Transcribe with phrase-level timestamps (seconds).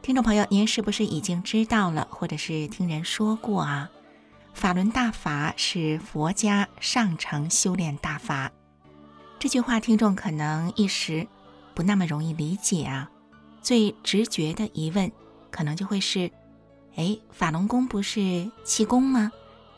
[0.00, 3.90] 听众朋友，您是不是已经知道了，或者是听人说过啊？
[4.54, 8.50] 法轮大法是佛家上乘修炼大法。
[9.38, 11.26] 这句话，听众可能一时
[11.74, 13.10] 不那么容易理解啊。
[13.60, 15.12] 最直觉的疑问，
[15.50, 16.30] 可能就会是：
[16.96, 19.30] 哎，法轮功不是气功吗？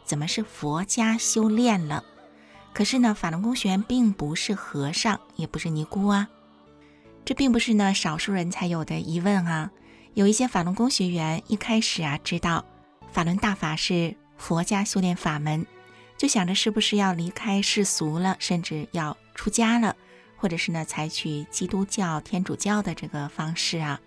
[0.05, 2.05] 怎么是佛家修炼了？
[2.73, 6.29] 可是呢，法轮功学员并不是和尚，也不是尼姑啊。
[7.25, 9.71] 这并不是呢少数人才有的疑问啊。
[10.21, 12.63] 有一些法轮功学员一开始啊知道
[13.11, 15.65] 法轮大法是佛家修炼法门，
[16.19, 19.97] 就想着是不是要离开世俗了，甚至要出家了，
[20.37, 23.99] 或者是呢采取基督教、天主教的这个方式啊。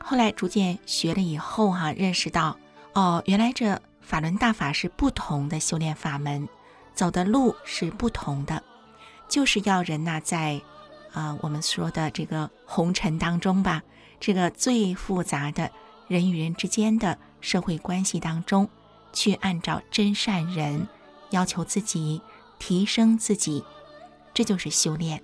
[0.00, 2.58] 后来逐渐学了以后哈，认识到
[2.94, 3.80] 哦，原来这。
[4.00, 6.46] 法轮大法是不同的修炼法门，
[6.92, 8.62] 走的路是不同的，
[9.28, 10.60] 就是要人呐在，
[11.12, 13.82] 啊我们说的这个红尘当中吧，
[14.20, 15.70] 这个最复杂的
[16.08, 18.68] 人与人之间的社会关系当中，
[19.12, 20.88] 去按照真善人
[21.30, 22.22] 要求自己，
[22.58, 23.64] 提升自己，
[24.32, 25.22] 这就是修炼，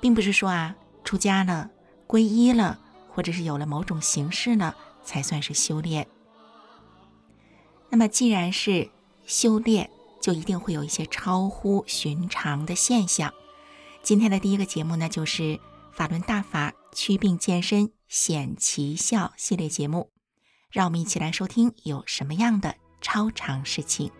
[0.00, 1.70] 并不是说啊出家了、
[2.06, 6.06] 皈依了，或者是有了某种形式了才算是修炼。
[7.88, 8.90] 那么，既然是
[9.26, 13.32] 修炼，就一定会有一些超乎寻常的现象。
[14.02, 15.58] 今天的第一个节目呢，就是
[15.92, 20.10] 法轮大法祛病健身显奇效系列节目，
[20.70, 24.10] 让我们一起来收听有什么样的超常事情。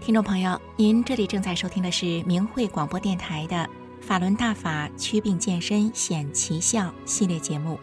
[0.00, 3.56] 听众朋友，您这里正在收听的是明慧广播电台的
[4.00, 7.80] 《法轮大法祛病健身显奇效》系列节目。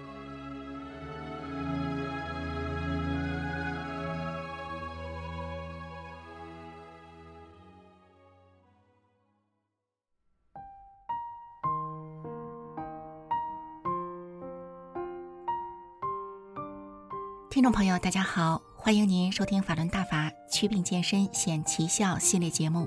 [17.63, 18.62] 听众朋友，大家好。
[18.75, 22.85] 欢迎您收听《法轮大法祛病健身显奇效》系列节目，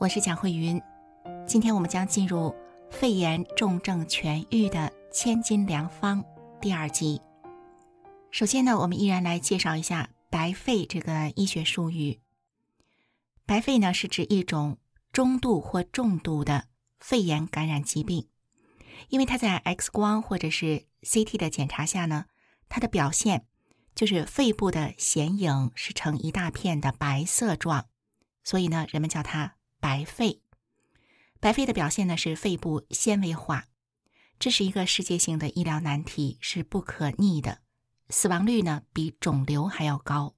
[0.00, 0.82] 我是蒋慧云。
[1.46, 2.52] 今天我们将进入
[2.90, 6.20] 肺炎重症痊愈的千金良方
[6.60, 7.20] 第二集。
[8.32, 12.18] 首先呢，我们依然来介绍一下白肺这个医学术语。
[13.46, 14.78] 白肺呢是指一种
[15.12, 16.64] 中度或重度的
[16.98, 18.26] 肺炎感染疾病，
[19.10, 22.24] 因为它在 X 光或者是 CT 的检查下呢，
[22.68, 23.46] 它的表现。
[23.96, 27.88] 就是肺部的显影是呈一大片的白色状，
[28.44, 30.42] 所以呢，人们叫它白肺。
[31.40, 33.68] 白肺的表现呢是肺部纤维化，
[34.38, 37.62] 这是一个世界性的医疗难题，是不可逆的，
[38.10, 40.34] 死亡率呢比肿瘤还要高。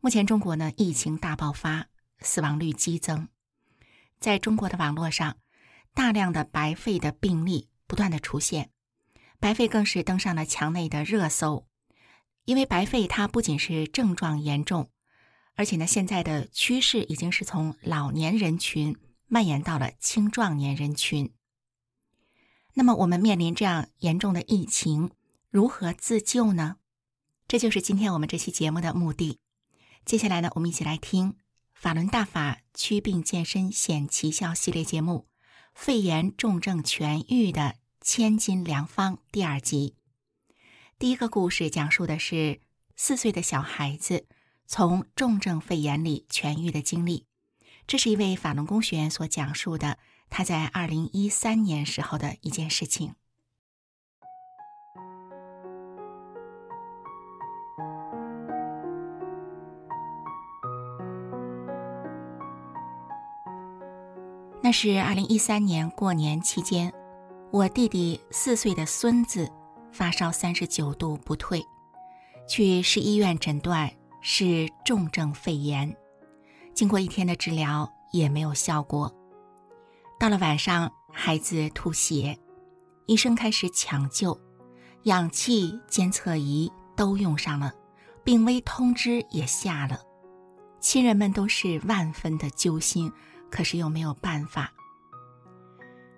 [0.00, 1.86] 目前中国呢疫情大爆发，
[2.20, 3.28] 死亡率激增，
[4.20, 5.38] 在中国的网络上，
[5.94, 8.70] 大量的白肺的病例不断的出现，
[9.40, 11.66] 白肺更是登上了墙内的热搜。
[12.46, 14.90] 因为白肺它不仅是症状严重，
[15.56, 18.96] 而且呢，现在的趋势已经是从老年人群
[19.26, 21.34] 蔓延到了青壮年人群。
[22.74, 25.10] 那么，我们面临这样严重的疫情，
[25.50, 26.76] 如何自救呢？
[27.48, 29.40] 这就是今天我们这期节目的目的。
[30.04, 31.32] 接下来呢，我们一起来听
[31.74, 35.26] 《法轮大法祛病健身显奇效》系列节目
[35.74, 39.96] 《肺炎重症痊愈的千金良方》第二集。
[40.98, 42.62] 第一个故事讲述的是
[42.96, 44.24] 四岁的小孩子
[44.66, 47.26] 从重症肺炎里痊愈的经历。
[47.86, 49.98] 这是一位法轮功学员所讲述的
[50.30, 53.14] 他在二零一三年时候的一件事情。
[64.62, 66.90] 那是二零一三年过年期间，
[67.50, 69.52] 我弟弟四岁的孙子。
[69.96, 71.64] 发烧三十九度不退，
[72.46, 73.90] 去市医院诊断
[74.20, 75.96] 是重症肺炎，
[76.74, 79.10] 经过一天的治疗也没有效果。
[80.20, 82.38] 到了晚上，孩子吐血，
[83.06, 84.38] 医生开始抢救，
[85.04, 87.72] 氧气监测仪都用上了，
[88.22, 89.98] 病危通知也下了。
[90.78, 93.10] 亲人们都是万分的揪心，
[93.50, 94.70] 可是又没有办法。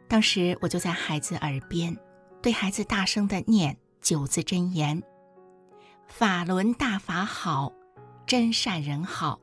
[0.09, 1.97] 当时我就在孩子耳边，
[2.41, 5.03] 对孩子大声的念九字真言
[6.07, 7.73] ：“法轮大法好，
[8.27, 9.41] 真善人好。”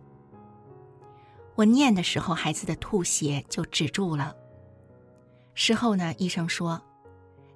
[1.56, 4.36] 我念的时候，孩子的吐血就止住了。
[5.54, 6.82] 事后呢，医生说：“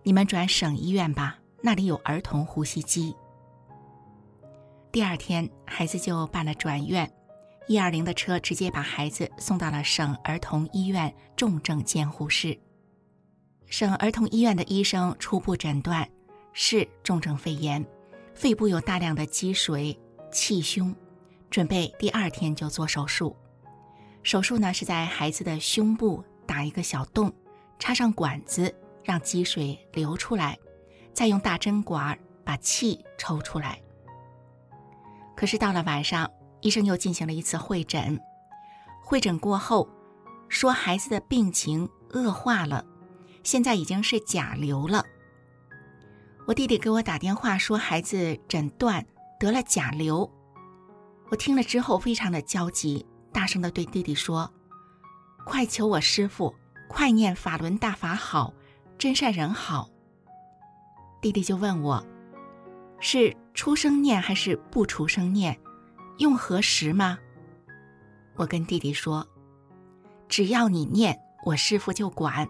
[0.03, 3.15] 你们转省医院吧，那里有儿童呼吸机。”
[4.91, 7.11] 第二天，孩子就办了转院，
[7.67, 12.59] 一二零的车直接把孩子送到了省儿童医院重症监护室。
[13.69, 16.09] 省儿童医院的医生初步诊断
[16.53, 17.85] 是重症肺炎，
[18.33, 19.97] 肺部有大量的积水、
[20.31, 20.93] 气胸，
[21.51, 23.35] 准备第二天就做手术。
[24.23, 27.31] 手术呢是在孩子的胸部打一个小洞，
[27.77, 28.73] 插上管子，
[29.03, 30.57] 让积水流出来，
[31.13, 33.79] 再用大针管把气抽出来。
[35.35, 36.29] 可是到了晚上，
[36.61, 38.19] 医生又进行了一次会诊，
[39.03, 39.87] 会诊过后
[40.47, 42.83] 说孩子的病情恶化了。
[43.43, 45.03] 现在已经是甲流了。
[46.45, 49.05] 我弟弟给我打电话说，孩子诊断
[49.39, 50.29] 得了甲流。
[51.29, 54.51] 我听了之后非常的焦急，大声的对弟弟说
[55.45, 56.55] ：“快求我师傅，
[56.87, 58.51] 快念法轮大法好，
[58.97, 59.89] 真善人好。”
[61.21, 62.03] 弟弟就问我
[62.99, 65.59] ：“是出声念还是不出声念？
[66.17, 67.19] 用何时吗？”
[68.35, 69.27] 我跟弟弟说
[70.27, 72.49] ：“只要你念，我师傅就管。”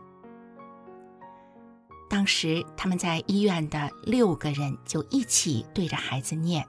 [2.09, 6.67] 当时他们在医院的六个人就一起对着孩子念。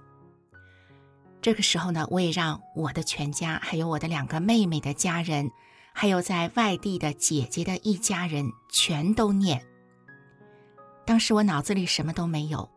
[1.40, 5.50] 这个时候呢，我也让我的全家，还有我的两个妹妹的家人，
[5.94, 9.66] 还有在外地的姐姐的一家人全都念。
[11.06, 12.70] 当时我脑子里什么都没有，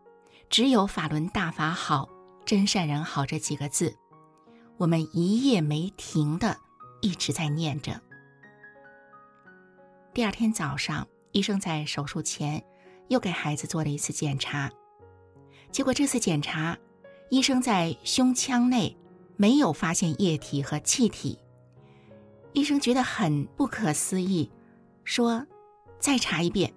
[0.49, 2.07] 只有“法轮大法好，
[2.45, 3.93] 真善人好”这几个字。
[4.77, 6.57] 我们一夜没停的
[7.01, 8.01] 一直在念着。
[10.13, 11.05] 第二天早上。
[11.33, 12.63] 医生在手术前
[13.09, 14.71] 又给孩子做了一次检查，
[15.71, 16.77] 结果这次检查，
[17.29, 18.95] 医生在胸腔内
[19.35, 21.37] 没有发现液体和气体。
[22.53, 24.49] 医生觉得很不可思议，
[25.03, 25.45] 说
[25.99, 26.71] ：“再查一遍。”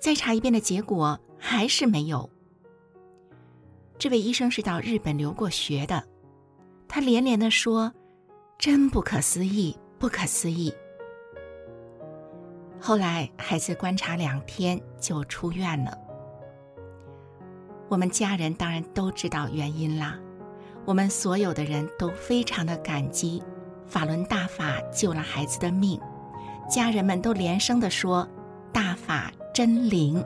[0.00, 2.30] 再查一遍的结果还是没有。
[3.98, 6.04] 这位医生是到日本留过学的，
[6.86, 7.92] 他连连的说
[8.56, 10.72] ：“真不可思议，不可思议。”
[12.84, 15.96] 后来孩子观察两天就出院了。
[17.88, 20.18] 我们家人当然都知道原因啦，
[20.84, 23.40] 我们所有的人都非常的感激
[23.86, 26.00] 法轮大法救了孩子的命，
[26.68, 28.28] 家人们都连声的说
[28.74, 30.20] ：“大法真灵。”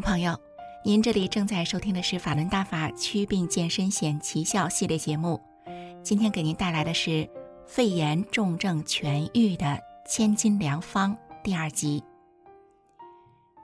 [0.00, 0.40] 朋友，
[0.84, 5.40] 您这里正在收听的是法轮大法祛病健身显奇效系列节目。
[6.02, 7.28] 今天给您带来的是
[7.66, 12.02] 肺炎重症痊愈的千金良方第二集。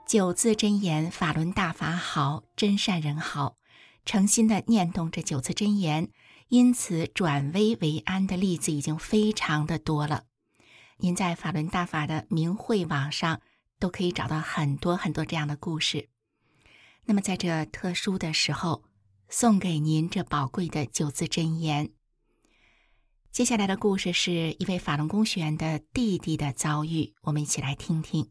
[0.05, 3.55] 九字真言：法轮大法好，真善人好。
[4.05, 6.09] 诚心的念动这九字真言，
[6.49, 10.23] 因此转危为安的例子已经非常的多了。
[10.97, 13.41] 您在法轮大法的明慧网上。
[13.79, 16.09] 都可以找到很多很多这样的故事。
[17.09, 18.83] 那么，在这特殊的时候，
[19.29, 21.91] 送给您这宝贵的九字真言。
[23.31, 28.29] 接下来的故事是一位法轮功学员的弟弟的遭遇，我们一起来听听。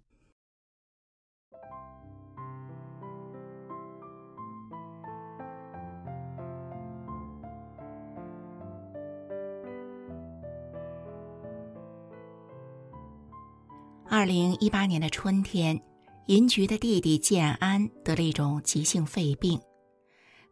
[14.07, 15.83] 二零一八年的春天，
[16.27, 19.61] 银菊的弟弟建安得了一种急性肺病。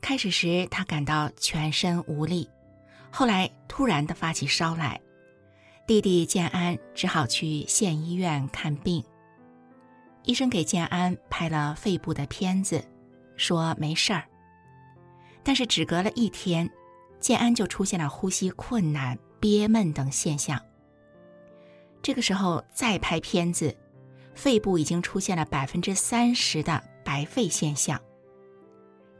[0.00, 2.49] 开始时，他感到全身无力，
[3.11, 5.00] 后来突然的发起烧来，
[5.85, 9.02] 弟弟建安只好去县医院看病。
[10.23, 12.85] 医生给建安拍了肺部的片子，
[13.37, 14.23] 说没事儿。
[15.43, 16.71] 但是只隔了一天，
[17.19, 20.61] 建安就出现了呼吸困难、憋闷等现象。
[22.00, 23.76] 这个时候再拍片子，
[24.35, 28.00] 肺部已经出现了百分之三十的白肺现象。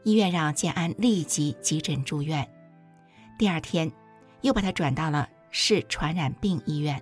[0.03, 2.47] 医院让建安立即急诊住院，
[3.39, 3.91] 第二天
[4.41, 7.01] 又把他转到了市传染病医院。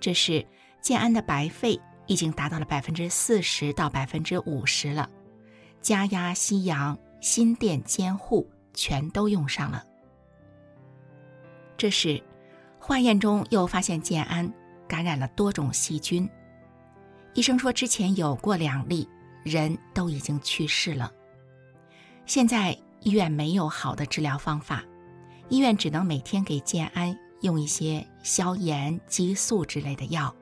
[0.00, 0.46] 这时
[0.80, 5.08] 建安的白肺已经达到了百分之四十到百分之五十了，
[5.80, 9.82] 加压、吸氧、心电监护全都用上了。
[11.76, 12.22] 这时，
[12.78, 14.52] 化验中又发现建安
[14.86, 16.28] 感染了多种细菌。
[17.34, 19.08] 医生说，之前有过两例，
[19.42, 21.12] 人都已经去世了。
[22.26, 24.84] 现在医院没有好的治疗方法，
[25.48, 30.34] 医院只能每天给建安用一些消炎、激素之类的药，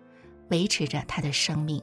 [0.50, 1.82] 维持着他的生命。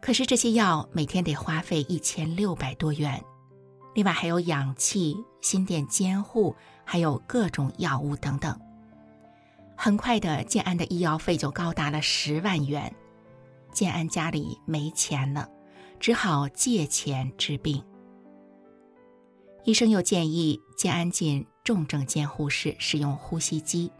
[0.00, 3.20] 可是这些药每天得花费一千六百多元，
[3.94, 6.54] 另外还有氧气、心电监护，
[6.84, 8.56] 还有各种药物等等。
[9.76, 12.94] 很快的，建安的医药费就高达了十万元。
[13.76, 15.46] 建安家里没钱了，
[16.00, 17.84] 只好借钱治病。
[19.64, 23.92] 医生又建议建安进重症监护室使用呼吸机，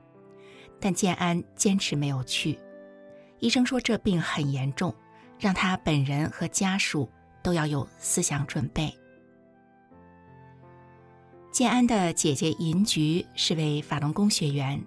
[0.80, 2.58] 但建安坚持没有去。
[3.38, 4.94] 医生说这病很严重，
[5.38, 7.06] 让他本人和家属
[7.42, 8.90] 都要有思想准备。
[11.52, 14.82] 建安的姐姐银菊是位法轮功学员，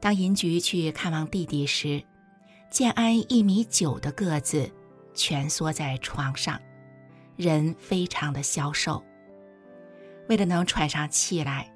[0.00, 2.02] 当银菊去看望弟弟时。
[2.74, 4.68] 建安一米九的个子，
[5.14, 6.60] 蜷缩在床上，
[7.36, 9.00] 人非常的消瘦。
[10.28, 11.72] 为了能喘上气来，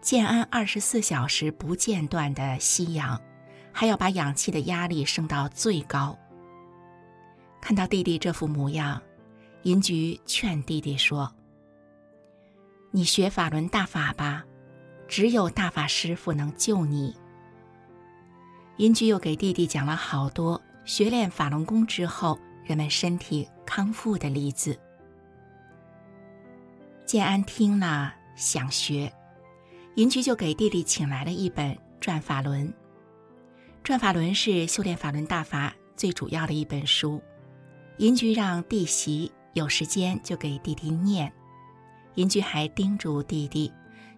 [0.00, 3.20] 建安二十四小时不间断的吸氧，
[3.72, 6.16] 还要把氧气的压力升到最高。
[7.60, 9.02] 看到弟弟这副模样，
[9.64, 11.34] 银菊劝弟弟说
[12.94, 14.44] ：“你学法轮大法吧，
[15.08, 17.16] 只有大法师傅能救你。”
[18.78, 24.78] 银菊又给弟弟讲了好多学练法轮功之后人们身体康复的例子。
[27.06, 29.12] 建安听了想学，
[29.94, 32.68] 银菊就给弟弟请来了一本《转法轮》。
[33.82, 37.22] 《转法轮》是修炼法轮大法最主要的一本书。
[37.98, 41.32] 银菊让弟媳有时间就给弟弟念。
[42.16, 43.72] 银菊还叮嘱弟弟，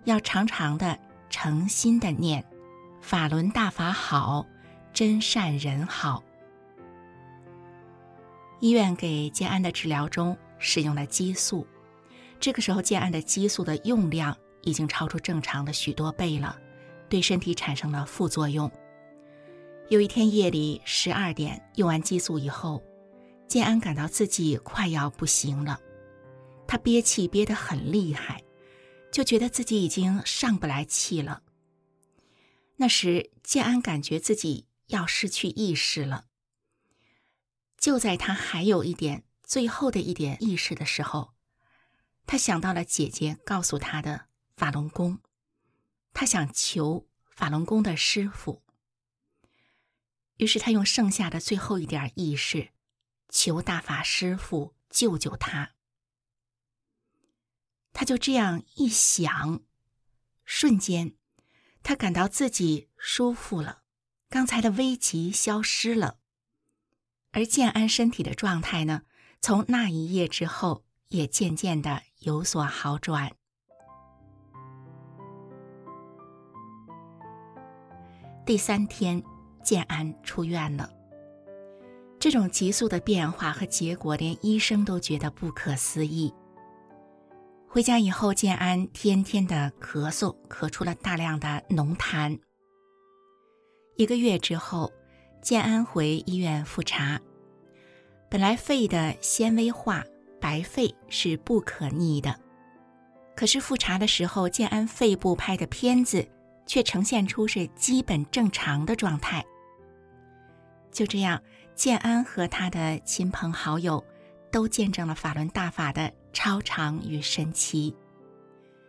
[0.04, 0.98] 要常常的
[1.30, 2.44] 诚心的念。
[3.08, 4.44] 法轮大法好，
[4.92, 6.22] 真善人好。
[8.60, 11.66] 医院给建安的治疗中使用了激素，
[12.38, 16.54] 这个时候建安的激素的用量已经超出正常的许多倍了，
[17.08, 18.70] 对身体产生了副作用。
[19.88, 22.82] 有一天夜里十二点用完激素以后，
[23.46, 25.80] 建安感到自己快要不行了，
[26.66, 28.42] 他憋气憋得很厉害，
[29.10, 31.40] 就觉得自己已经上不来气了。
[32.80, 36.26] 那时，建安感觉自己要失去意识了。
[37.76, 41.34] 就在他还有一点最后的一点意识的时候，
[42.24, 45.20] 他想到了姐姐告诉他的法轮功，
[46.12, 48.62] 他想求法轮功的师傅。
[50.36, 52.70] 于是他用剩下的最后一点意识，
[53.28, 55.74] 求大法师傅救救他。
[57.92, 59.64] 他就这样一想，
[60.44, 61.17] 瞬间。
[61.88, 63.78] 他感到自己舒服了，
[64.28, 66.18] 刚才的危急消失了，
[67.32, 69.04] 而建安身体的状态呢，
[69.40, 73.32] 从那一夜之后也渐渐的有所好转。
[78.44, 79.22] 第三天，
[79.64, 80.92] 建安出院了。
[82.20, 86.34] 这种急速的变化和结果，连医生都觉得不可思议。
[87.78, 92.36] 回家以后，建安天天的咳嗽，咳出了大量的浓痰。
[93.94, 94.92] 一个月之后，
[95.40, 97.20] 建安回医院复查，
[98.28, 100.04] 本来肺的纤维化
[100.40, 102.36] 白肺是不可逆的，
[103.36, 106.28] 可是复查的时候，建安肺部拍的片子
[106.66, 109.44] 却呈现出是基本正常的状态。
[110.90, 111.40] 就这样，
[111.76, 114.04] 建安和他的亲朋好友
[114.50, 116.12] 都见证了法轮大法的。
[116.38, 117.92] 超长与神奇，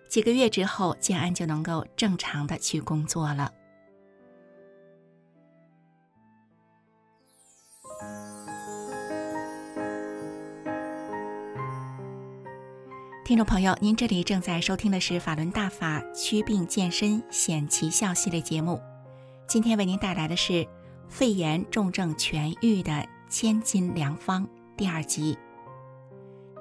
[0.08, 3.52] 几个月之后，建安就能够正常的去工作了。
[13.26, 18.80] 听众朋友，您这里正在收听的是法轮大法祛病健身显奇效系列节目，
[19.48, 20.68] 今天为您带来的是
[21.08, 25.36] 肺炎重症痊愈的千金良方第二集。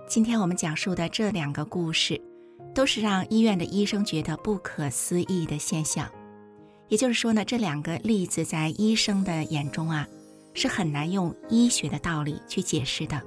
[0.08, 2.18] 今天我们讲述的这两个故事，
[2.74, 6.10] 都是让医院的医生觉得不可思议的现象。
[6.88, 10.08] 也就是说呢，这两个例子在医生的眼中啊，
[10.54, 13.20] 是很难用医学的道理去解释的。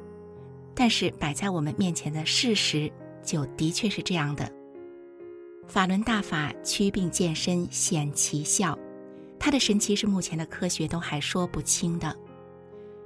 [0.74, 2.92] 但是摆在我们面前的事实，
[3.24, 4.52] 就的确是这样的。
[5.68, 8.76] 法轮大法祛病健身显奇效，
[9.38, 12.18] 它的神奇是目前的科学都还说不清的。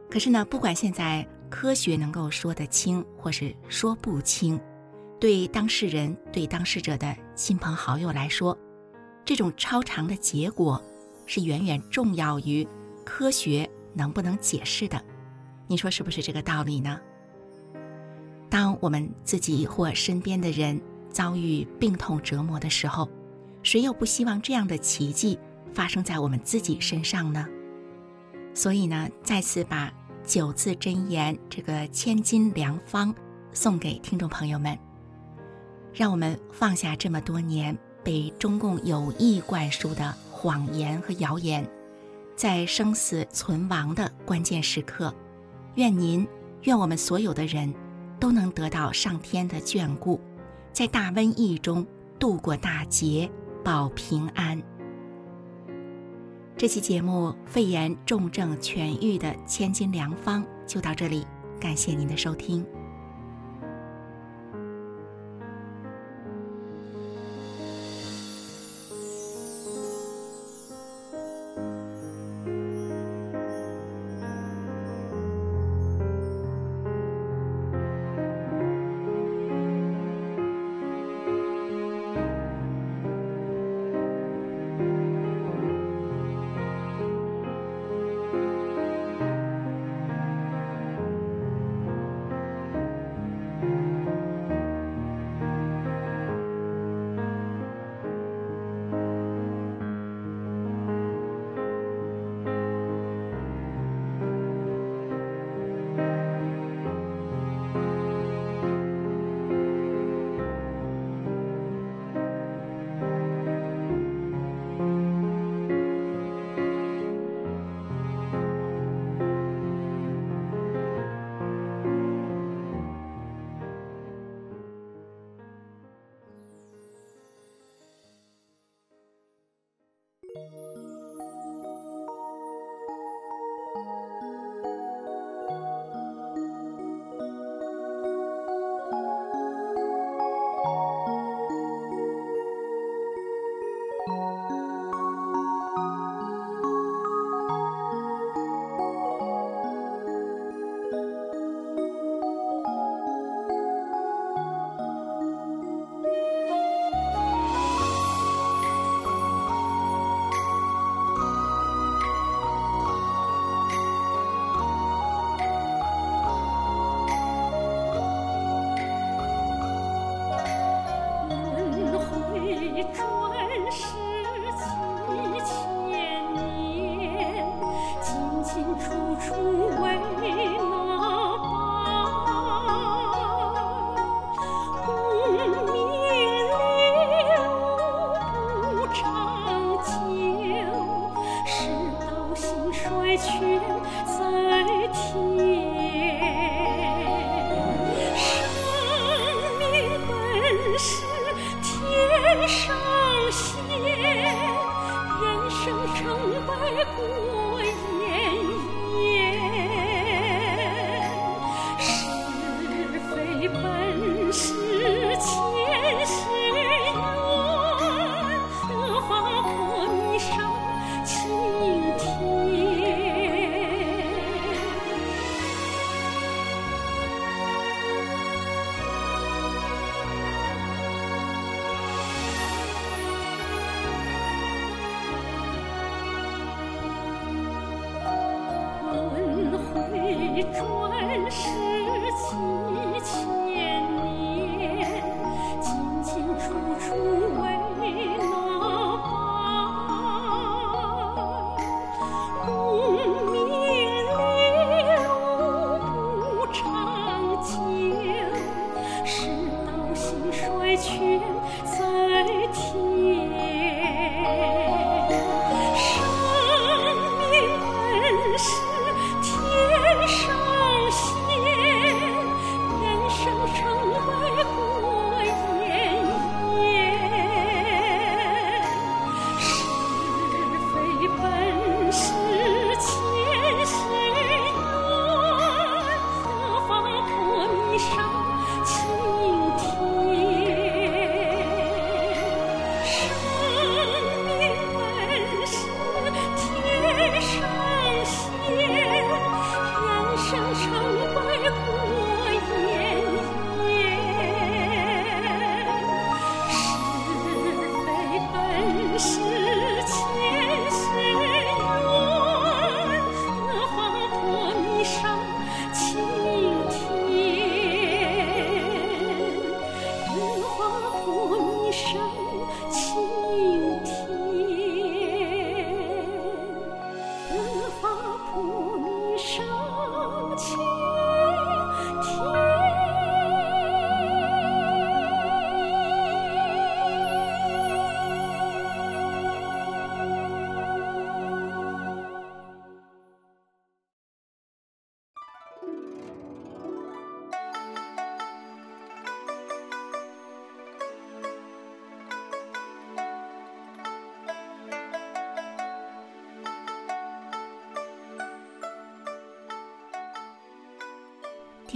[0.10, 4.60] 可是呢，不管现在科学能够说得清，或是说不清，
[5.20, 8.58] 对当事人、对当事者的亲朋好友来说，
[9.24, 10.84] 这种超常的结果
[11.26, 12.68] 是远远重要于
[13.04, 15.02] 科学能不能解释的。
[15.68, 17.00] 你说是不是这个道理呢？
[18.50, 23.10] 当我们自己或身边的人遭遇病痛折磨的时候，
[23.64, 25.40] 谁又不希望这样的奇迹
[25.74, 27.48] 发生在我们自己身上呢？
[28.54, 29.92] 所以呢，再次把
[30.26, 33.14] 九字真言这个千金良方
[33.54, 34.78] 送给听众朋友们，
[35.94, 41.68] 让我们放下这么多年被中共有意灌输的谎言和谣言，
[42.36, 45.14] 在生死存亡的关键时刻，
[45.76, 46.28] 愿您，
[46.64, 47.74] 愿我们所有的人。
[48.18, 50.20] 都能得到上天的眷顾，
[50.72, 51.86] 在大瘟疫中
[52.18, 53.30] 度过大劫，
[53.62, 54.60] 保平安。
[56.58, 61.28] 这期节目肺炎重症痊愈的千金良方就到这里，
[61.60, 62.66] 感谢您的收听。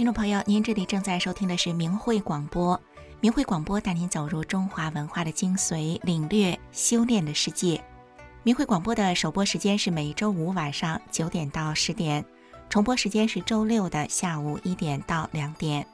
[0.00, 2.80] 听众朋友，您这里正在收听的是明慧广播。
[3.20, 7.84] 明慧广播带您走入中华文化的精髓，领略修炼的世界。
[8.42, 12.24] 明慧广播的首播时间是每周五晚上九点到十点，
[12.70, 15.86] 重播时间是周六的下午一点到两点。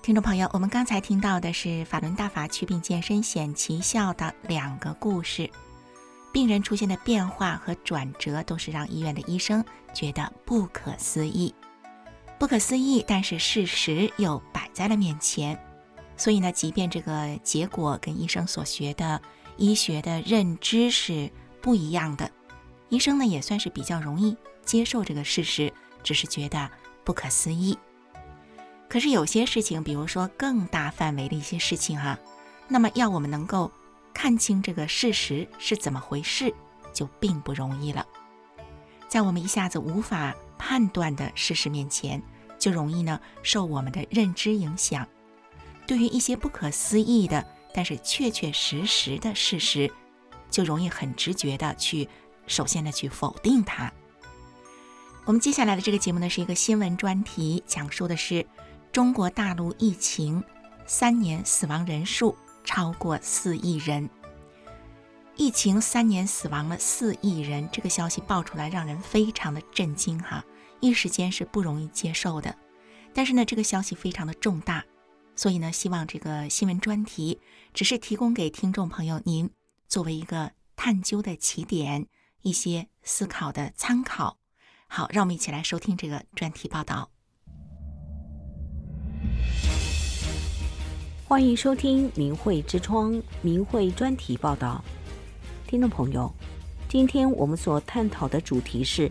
[0.00, 5.50] 听众朋友，我们刚才听到的是法轮大法祛病健身显奇效的两个故事，
[6.32, 11.54] 病人出现的变化和转折都是让医院的医生觉得不可思议。
[12.38, 15.58] 不可思议，但是事实又摆在了面前。
[16.16, 19.20] 所以呢，即便这个结果跟医生所学的
[19.56, 22.30] 医学的认知是不一样的，
[22.88, 26.70] 医生呢也算是比较容易接受这个事实，只是觉得
[27.02, 27.76] 不可思议。
[28.88, 32.16] 可是有些事情，比如说更大范围的一些事情哈，
[32.68, 33.70] 那么要我们能够
[34.12, 36.54] 看清这个事实是怎么回事，
[36.92, 38.06] 就并不容易了。
[39.08, 40.32] 在我们一下子无法
[40.66, 42.22] 判断的事实面前，
[42.58, 45.06] 就容易呢受我们的认知影响。
[45.86, 49.92] 对于一些不可思议的，但是确确实实的事实，
[50.50, 52.08] 就容易很直觉的去，
[52.46, 53.92] 首先的去否定它。
[55.26, 58.46] 我们接下来的这个节目呢，是一个新闻专题，讲述的是
[58.90, 60.42] 中国大陆疫情
[60.86, 64.08] 三年死亡人数超过四亿人。
[65.36, 70.42] 疫情三年死亡了四亿人，这个消息爆出来，让人非常的震惊哈，
[70.84, 72.54] 一时间是不容易接受的。
[73.14, 74.84] 但是呢，这个消息非常的重大。
[75.36, 77.40] 所以呢，希望这个新闻专题
[77.72, 79.50] 只是提供给听众朋友您
[79.88, 82.06] 作为一个探究的起点，
[82.42, 84.36] 一些思考的参考。
[84.86, 87.10] 好，让我们一起来收听这个专题报道。
[91.26, 94.84] 欢迎收听《明慧之窗》明慧专题报道。
[95.66, 96.32] 听众朋友，
[96.88, 99.10] 今天我们所探讨的主题是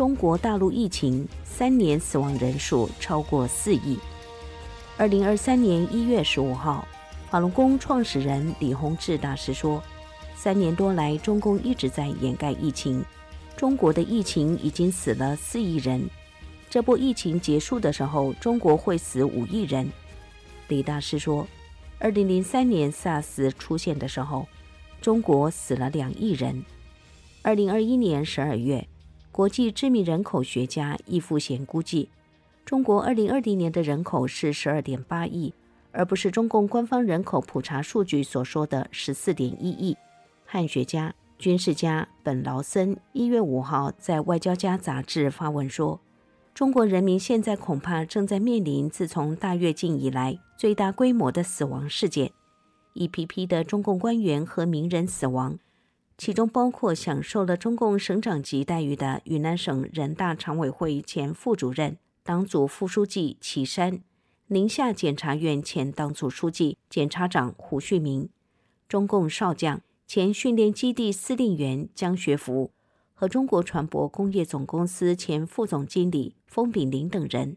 [0.00, 3.98] 中国大陆疫情三年死亡人数超过四亿。
[4.96, 6.88] 二零二三年一月十五号，
[7.28, 9.82] 法轮功创始人李洪志大师说
[10.34, 13.04] ：“三年多来，中共一直在掩盖疫情。
[13.58, 16.08] 中国的疫情已经死了四亿人。
[16.70, 19.86] 这波疫情结束的时候，中国会死五亿人。”
[20.68, 21.46] 李大师说
[22.00, 24.48] ：“二零零三年 SARS 出现的时候，
[25.02, 26.64] 中国死了两亿人。
[27.42, 28.88] 二零二一年十二月，
[29.32, 32.08] 国际知名人口学家易富贤估计。”
[32.64, 35.52] 中国二零二零年的人口是十二点八亿，
[35.90, 39.96] 而不是中共官方人口普查数据所说的十四点一亿。
[40.44, 46.00] 汉学家、军事家本劳森一月五号在《外交家》杂志发文说
[46.54, 52.30] ：“中国人民现在恐怕正在面临自从大跃进以来最大规模的死亡事件，
[52.92, 55.58] 一批批的中共官员和名人死亡，
[56.20, 64.02] 其中包括享受了中共省长级待遇的云南省人大常委会前副主任。”党组副书记祁山，
[64.48, 68.28] 宁夏检察院前党组书记、检察长胡旭明，
[68.86, 72.70] 中共少将、前训练基地司令员江学福
[73.14, 77.56] 和中国船舶工业总公司前副总经理封炳林等人。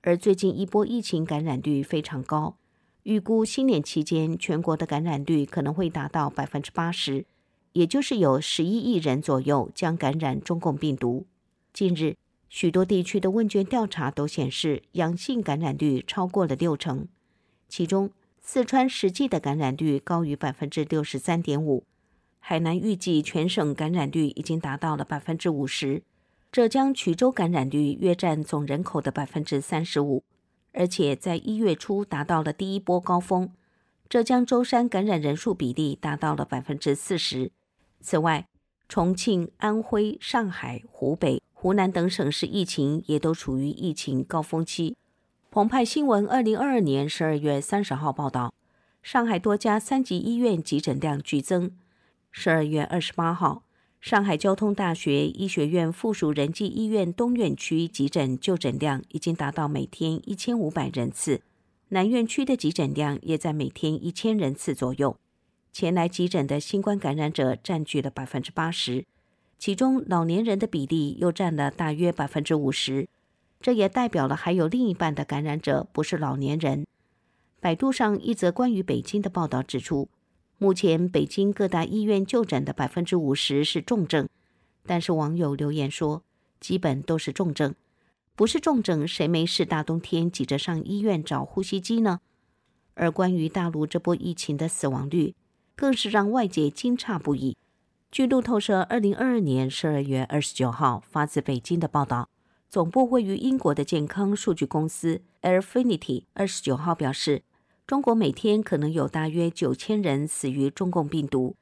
[0.00, 2.56] 而最近一波疫情感染率非常高，
[3.04, 7.24] 预估新年期间全国的感染率可能会达到百分之八十，
[7.72, 11.26] 也就是有十一亿人左右将感染中共病毒。
[11.72, 12.16] 近日。
[12.54, 17.08] 许多地区的问卷调查都显示，阳性感染率超过了六成，
[17.66, 18.10] 其中
[18.42, 21.86] 四川实际的感染率高于百分之六十三点五，
[22.40, 26.02] 海南预计全省感染率已经达到了百分之五十，
[26.52, 30.22] 浙江衢州感染率约占总人口的百分之三十五，
[30.72, 33.50] 而且在一月初达到了第一波高峰，
[34.10, 37.50] 浙江舟山感染人数比例达到了百分之四十。
[38.02, 38.46] 此外，
[38.88, 41.40] 重庆、安徽、上海、湖北。
[41.54, 44.96] 湖南等省市疫情也都处于疫情高峰期。
[45.48, 48.52] 澎湃新闻二零二二年十二月三十号报道，
[49.00, 51.70] 上海多家三级医院急诊量剧增。
[52.32, 53.62] 十二月二十八号，
[54.00, 61.42] 上海交通大学医学院附属仁济医院东院区急诊就诊量已经达到每天一千五百人次，
[61.90, 65.16] 南院区的急诊量也在每天一千人次左右。
[65.72, 69.06] 前来急诊的新冠感染者占据了百分之八十。
[69.58, 73.08] 其中老年人的比例又占了大约百分之五十，
[73.60, 76.86] 这也代表了还有另一半的感染者不是老年人。
[77.60, 80.08] 百度上一则关于北京的报道指出，
[80.58, 84.28] 目前北京各大医院就诊的百分之五十是重症，
[84.84, 86.24] 但是网友留言说，
[86.58, 87.74] 基本都是重症，
[88.34, 92.18] 不是重症谁没事大冬天挤着上医院找呼吸机呢？
[92.94, 95.34] 而关于大陆这波疫情的死亡率，
[95.74, 97.56] 更是让外界惊诧不已。
[98.10, 102.28] 据路透社二零二二年十二月二十九号发自北京的报道，
[102.68, 107.42] 总部位于英国的健康数据公司 Airfinity 二十九号表示，
[107.86, 111.56] 中国每天可能有大约九千人死于中共病毒，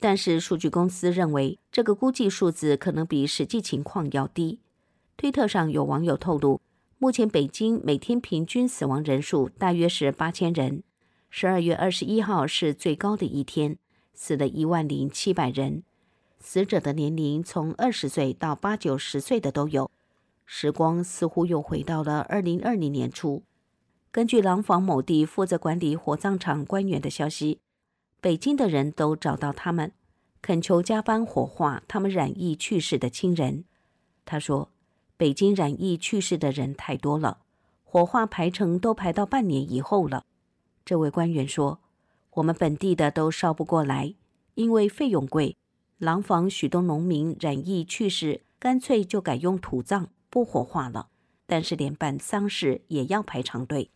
[0.00, 4.58] 但是数据公司认为这个估计数字可能比实际情况要低。
[5.16, 6.60] 推特上有网友透露，
[6.98, 10.82] 目前北京每天平均死亡人数大约是八千人，
[11.34, 13.78] 十二月二十一号是最高的一天，
[14.12, 15.82] 死了一万零七百人，
[16.38, 19.90] 死者的年龄从二十岁到八九十岁的都有。
[20.44, 23.42] 时光似乎又回到了二零二零年初。
[24.10, 27.60] 根据廊坊某地负责管理火葬场官员的消息，
[28.20, 29.90] 北京的人都找到他们，
[30.42, 33.64] 恳求加班火化他们染疫去世的亲人。
[34.26, 34.68] 他说
[35.16, 37.38] ：“北京染疫去世的人太多了，
[37.84, 40.26] 火化排程都排到半年以后了。”
[40.84, 41.80] 这位官员说
[42.34, 44.14] ：“我们本地的都烧不过来，
[44.54, 45.56] 因为费用贵。
[45.98, 51.08] 廊坊许多农民染疫去世，干脆就改用土葬。”不火化了，
[51.46, 53.90] 但是连办丧事也要排长队。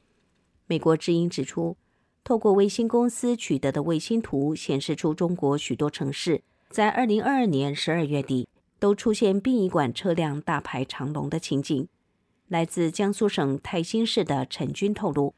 [0.67, 1.79] 美国之音指出，
[2.23, 8.47] 透过卫星公司取得的卫星图显示出，中国许多城市在二零二二年十二月底
[8.79, 11.89] 都出现殡仪馆车辆大排长龙的情景。
[12.49, 15.35] 来自江苏省泰兴市的陈军透露，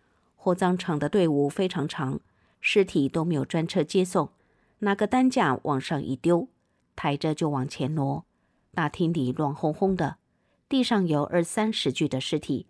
[0.49, 2.21] 火葬场的队伍非常长，
[2.63, 4.31] 尸体都没有专车接送，
[4.79, 6.49] 拿个担架往上一丢，
[6.97, 8.25] 抬着就往前挪，
[8.73, 10.17] 大厅里乱哄哄的。
[10.67, 12.65] 地上有二三十具的尸体，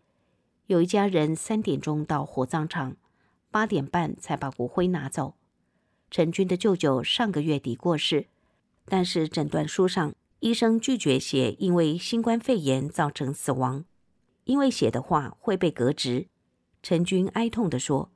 [0.66, 2.96] 有一家人三点钟到火葬场，
[3.52, 5.34] 八点半才把骨灰拿走。
[6.10, 8.26] 陈军的舅舅上个月底过世，
[8.86, 13.84] 但是诊断书上医生拒绝写因为新冠肺炎造成死亡，
[14.42, 16.26] 因为写的话会被革职。
[16.82, 18.10] 陈军哀痛地说：“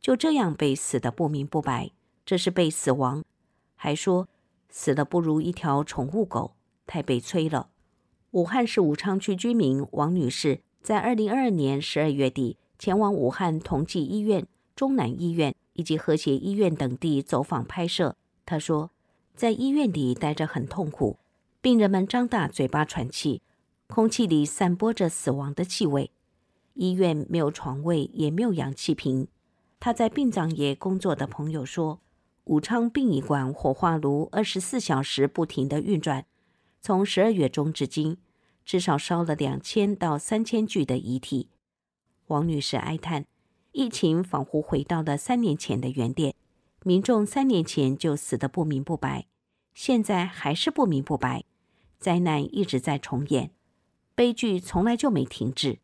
[0.00, 1.90] 就这样被死的不明不白，
[2.24, 3.24] 这是被死亡。”
[3.74, 4.28] 还说
[4.70, 6.54] ：“死了不如一条宠物狗，
[6.86, 7.68] 太悲催了。”
[8.32, 18.16] 武汉市武昌区居民王女士在二零二二年十二月底前往武汉同济医院、中南医院以及和谐医院等地走访拍摄。
[18.44, 18.90] 她说，
[19.34, 21.18] 在医院里待着很痛苦，
[21.60, 23.42] 病人们张大嘴巴喘气，
[23.86, 26.10] 空气里散播着死亡的气味。
[26.76, 29.26] 医院没有床位，也没有氧气瓶。
[29.80, 32.00] 他在殡葬业工作的朋友说，
[32.44, 36.24] 武昌殡仪馆火化炉二十四小时不停地运转，
[36.80, 38.18] 从十二月中至今。
[38.64, 41.50] 至少烧了两千到三千具的遗体。
[42.26, 43.24] 王女士哀叹
[43.70, 46.34] ：“疫情仿佛回到了三年前的原点，
[46.82, 49.28] 民众三年前就死得不明不白，
[49.72, 51.44] 现在还是不明不白，
[52.00, 53.52] 灾难一直在重演，
[54.16, 55.78] 悲剧从来就没停止。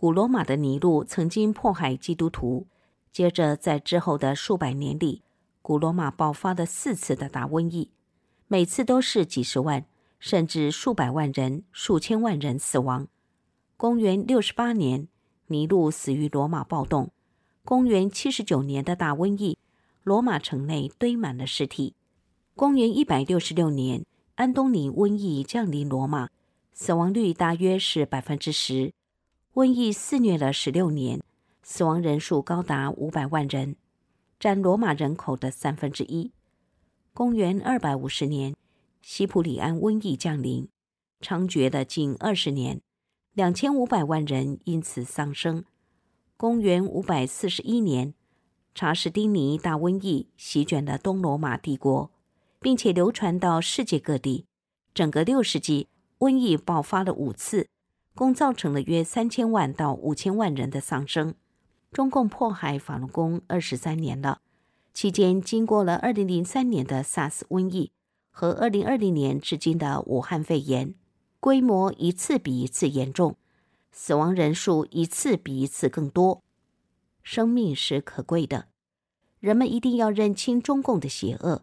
[0.00, 2.68] 古罗马的尼禄曾经迫害基督徒，
[3.10, 5.22] 接着在之后的数百年里，
[5.60, 7.90] 古罗马爆发了四次的大瘟疫，
[8.46, 9.84] 每次都是几十万。”
[10.20, 13.08] 甚至数百万人、数千万人死亡。
[13.76, 15.08] 公元六十八年，
[15.48, 17.10] 尼禄死于罗马暴动。
[17.64, 19.58] 公元七十九年的大瘟疫，
[20.04, 21.94] 罗马城内堆满了尸体。
[22.54, 24.04] 公元一百六十六年，
[24.36, 26.28] 安东尼瘟疫降临罗马，
[26.72, 28.92] 死亡率大约是百分之十。
[29.54, 31.20] 瘟疫肆虐了十六年，
[31.62, 33.76] 死亡人数高达五百万人，
[34.38, 36.32] 占罗马人口的三分之一。
[37.12, 38.54] 公元二百五十年。
[39.00, 40.68] 西普里安瘟疫降临，
[41.20, 42.82] 猖獗了近二十年，
[43.32, 45.64] 两千五百万人因此丧生。
[46.36, 48.12] 公元五百四十一年，
[48.74, 52.10] 查士丁尼大瘟疫席卷了东罗马帝国，
[52.60, 54.44] 并且流传到世界各地。
[54.92, 57.68] 整个六世纪，瘟疫爆发了五次，
[58.18, 61.36] 共造成了约三千万到五千万人的丧生。
[61.92, 64.40] 中共迫害法轮功二十三年了，
[64.92, 67.92] 期间经过了二零零三年的 SARS 瘟疫。
[68.30, 70.94] 和二零二零年至今的武汉肺炎，
[71.38, 73.36] 规模一次比一次严重，
[73.92, 76.42] 死亡人数一次比一次更多。
[77.22, 78.66] 生命是可贵的，
[79.38, 81.62] 人们一定要认清中共的邪恶，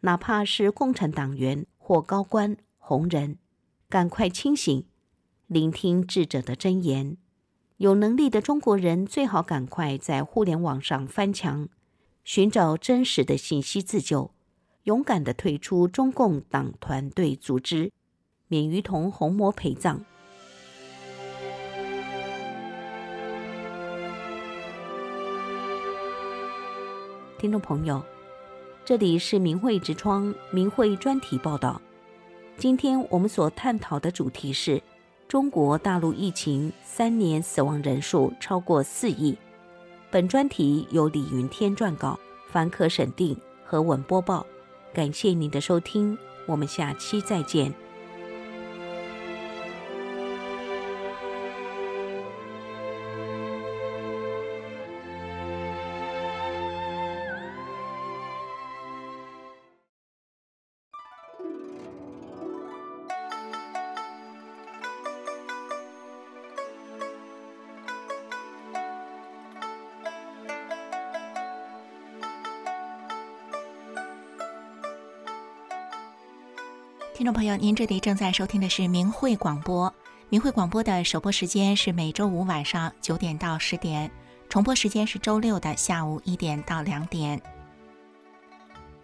[0.00, 3.38] 哪怕是共产党员或高官红人，
[3.90, 4.86] 赶快清醒，
[5.54, 7.16] 聆听智者的真言。
[7.76, 11.68] 有能力的中国人最好赶快在互联网上翻墙，
[12.24, 14.32] 寻找真实的信息自救。
[14.82, 17.92] 勇敢的退出中共党团队组织，
[18.48, 20.04] 免于同红魔陪葬。
[27.38, 28.02] 听众朋友，
[28.84, 31.80] 这里是明慧之窗明慧专题报道。
[32.58, 34.82] 今天我们所探讨的主题是
[35.34, 39.36] 中国大陆疫情三年死亡人数超过四亿。
[40.08, 42.16] 本专题由李云天撰稿，
[42.52, 44.46] 凡可审定和文播报。
[44.92, 46.16] 感谢您的收听，
[46.46, 47.74] 我们下期再见。
[77.56, 79.92] 您这里正在收听的是明慧广播。
[80.28, 84.10] 明慧广播的首播时间是每周五晚上九点到十点，
[84.48, 87.40] 重播时间是周六的下午一点到两点。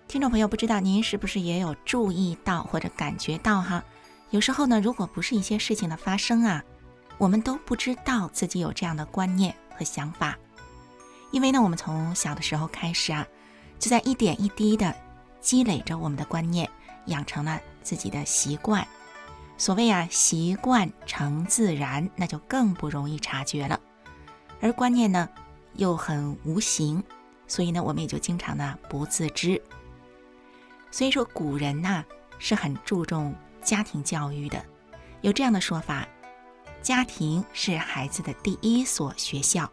[0.09, 3.85] 听众朋友，不知道您是不是也有注意到或者感觉到哈？
[4.31, 6.65] 有时候呢，如果不是一些事情的发生啊，
[7.19, 10.37] 我们都不知道自己有这样的观念和想法，
[11.31, 13.25] 因为呢，我们从小的时候开始啊，
[13.79, 14.93] 就在一点一滴的
[15.41, 16.69] 积累着我们的观念，
[17.07, 18.87] 养成了自己的习惯。
[19.57, 23.79] 所谓啊，习惯成自然，那就更不容易察觉了。
[24.61, 25.29] 而观念呢，
[25.75, 27.03] 又很无形，
[27.47, 29.61] 所以呢，我们也就经常呢不自知。
[30.91, 32.05] 所以说，古人呐
[32.39, 34.65] 是很注重家庭教育的，
[35.21, 36.09] 有这样的说法：
[36.81, 39.71] 家庭是孩子的第一所学校，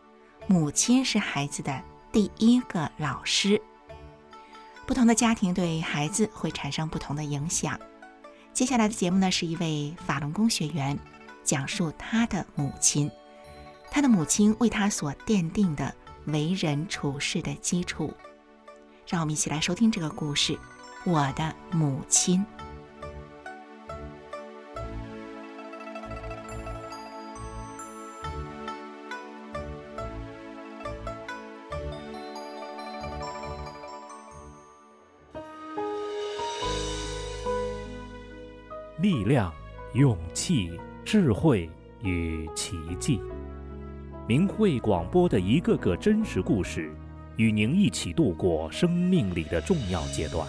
[0.47, 3.61] 母亲是孩子的第一个老师。
[4.85, 7.79] 不同的家庭对孩子会产生不同的影响。
[8.57, 10.97] 接下来的节目呢，是一位法轮功学员
[11.43, 13.11] 讲述他的母亲，
[13.91, 15.93] 他的母亲为他所奠定的
[16.25, 18.11] 为人处事的基础。
[19.07, 20.53] 让我们一起来收听这个故事，
[21.05, 22.43] 《我的母亲》。
[39.07, 39.53] 力量、
[39.93, 40.69] 勇气、
[41.05, 41.69] 智慧
[42.03, 43.21] 与奇迹，
[44.27, 46.91] 明慧广播的一个个真实故事，
[47.37, 50.45] 与您一起度过生命里的重要阶段。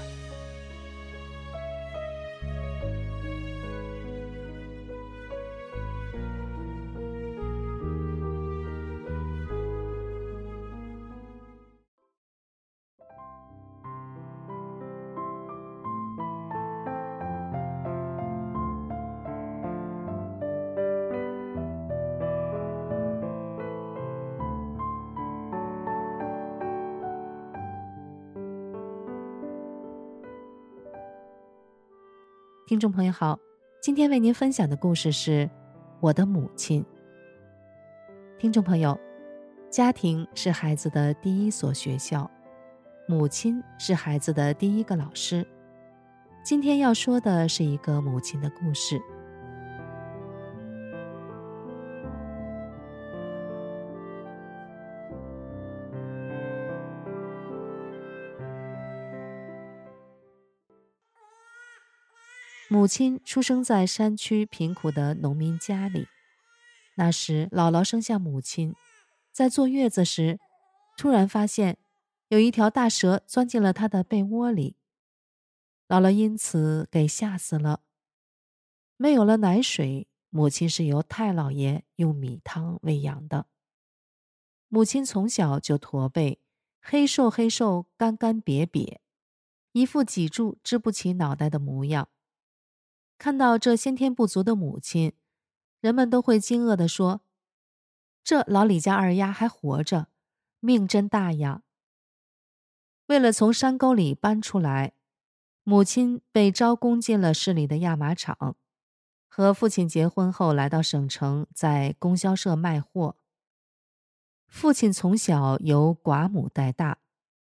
[32.68, 33.38] 听众朋友好，
[33.81, 35.46] 今天为您分享的故事是
[36.00, 36.83] 《我的母亲》。
[38.37, 39.00] 听众朋友，
[39.70, 42.31] 家庭是孩子的第一所学校，
[43.09, 45.46] 母亲是孩子的第一个老师。
[46.44, 49.01] 今天要说的是一个母亲的故事。
[62.79, 66.07] 母亲出生在山区贫苦的农民家里。
[66.95, 68.72] 那时，姥姥生下母亲，
[69.33, 70.39] 在坐月子时，
[70.97, 71.76] 突然发现
[72.29, 74.76] 有一条大蛇钻进了她的被窝里。
[75.89, 77.81] 姥姥因此给吓死了。
[78.97, 83.47] 没有了奶水，母亲是由太姥爷用米汤喂养的。
[84.68, 86.41] 母亲从小就驼背，
[86.81, 88.99] 黑瘦黑瘦，干干瘪瘪，
[89.72, 92.09] 一副脊柱支不起脑袋的模样。
[93.19, 95.12] 看到这先天不足的母亲，
[95.81, 97.21] 人们都会惊愕地说
[98.23, 100.07] ：“这老李家二丫还活着，
[100.61, 101.62] 命真大呀！”
[103.07, 104.93] 为了从山沟里搬出来，
[105.64, 108.57] 母亲被招工进了市里的亚麻厂。
[109.29, 113.16] 和父亲结婚后，来到省城，在供销社卖货。
[114.47, 116.99] 父亲从小由寡母带大，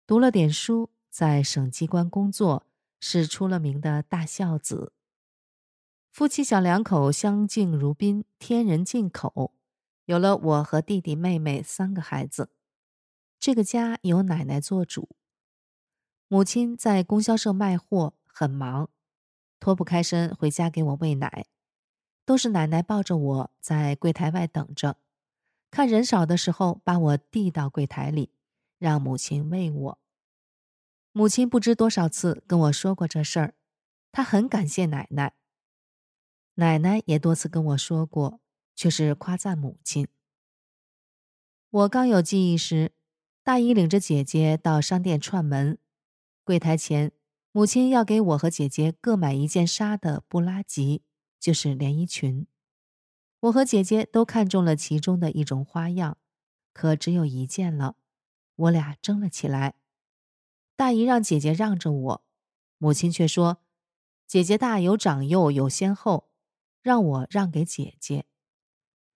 [0.05, 2.65] 读了点书，在省机关工作，
[2.99, 4.93] 是出了名的大孝子。
[6.13, 9.55] 夫妻小两口相敬如宾，天人进口，
[10.05, 12.51] 有了我和弟弟妹妹三个孩子。
[13.39, 15.09] 这个家由奶奶做主，
[16.27, 18.91] 母亲在供销社卖货，很忙，
[19.59, 21.47] 脱不开身回家给我喂奶，
[22.27, 24.97] 都是奶奶抱着我在柜台外等着，
[25.71, 28.29] 看人少的时候把我递到柜台里，
[28.77, 29.99] 让母亲喂我。
[31.11, 33.55] 母亲不知多少次跟我说过这事儿，
[34.11, 35.33] 她很感谢奶奶。
[36.55, 38.39] 奶奶也多次跟我说过，
[38.75, 40.07] 却是夸赞母亲。
[41.71, 42.91] 我刚有记忆时，
[43.43, 45.79] 大姨领着姐姐到商店串门，
[46.43, 47.11] 柜台前，
[47.51, 51.01] 母亲要给我和姐姐各买一件纱的布拉吉，
[51.39, 52.45] 就是连衣裙。
[53.39, 56.19] 我和姐姐都看中了其中的一种花样，
[56.71, 57.95] 可只有一件了，
[58.55, 59.73] 我俩争了起来。
[60.75, 62.25] 大姨让姐姐让着我，
[62.77, 63.57] 母亲却说
[64.27, 66.29] ：“姐姐大有长幼，有先后。”
[66.83, 68.25] 让我让给姐姐，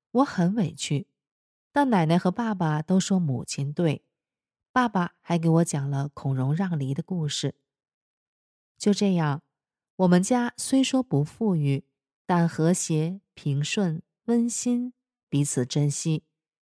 [0.10, 1.08] 我很委屈，
[1.74, 4.06] 但奶奶和爸爸都说母亲对，
[4.72, 7.56] 爸爸还给我讲了孔融让梨的故事。
[8.78, 9.44] 就这样，
[9.98, 11.84] 我们家虽说不富裕，
[12.26, 14.94] 但和谐、平顺、温馨，
[15.28, 16.24] 彼此珍惜，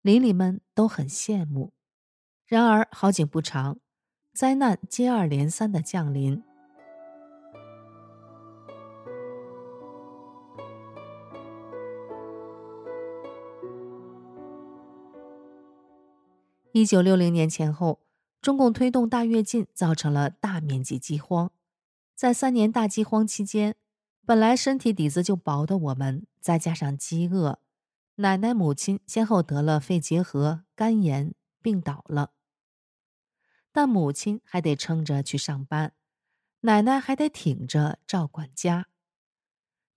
[0.01, 1.75] 邻里们都很羡慕。
[2.47, 3.79] 然而好景不长，
[4.33, 6.48] 灾难接二连三的降临。
[16.73, 18.01] 一九六零年前后，
[18.41, 21.51] 中共推动大跃进，造成了大面积饥荒。
[22.15, 23.75] 在三年大饥荒期间，
[24.27, 27.61] 本来身体底子就薄的我们，再加上饥饿，
[28.17, 32.33] 奶奶、母亲先后得了肺结核、肝炎，病倒了。
[33.73, 35.95] 但母亲还得撑着去上班，
[36.61, 38.89] 奶奶还得挺着照管家。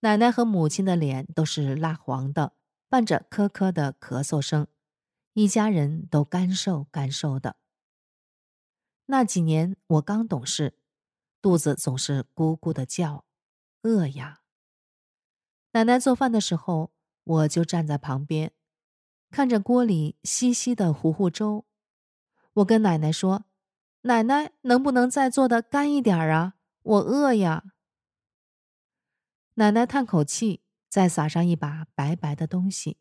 [0.00, 2.54] 奶奶和母亲的脸都是蜡黄的，
[2.88, 4.66] 伴着咳咳的咳嗽声。
[5.34, 7.56] 一家人都干瘦干瘦的。
[9.06, 10.78] 那几年我刚懂事，
[11.40, 13.24] 肚子总是咕咕的叫，
[13.82, 14.42] 饿呀。
[15.72, 16.92] 奶奶做饭的时候，
[17.24, 18.52] 我就站在旁边，
[19.30, 21.64] 看着锅里稀稀的糊糊粥。
[22.54, 23.46] 我跟奶奶说
[24.02, 26.54] ：“奶奶，能不能再做的干一点啊？
[26.82, 27.72] 我饿呀。”
[29.54, 32.98] 奶奶叹口气，再撒上一把白白的东西。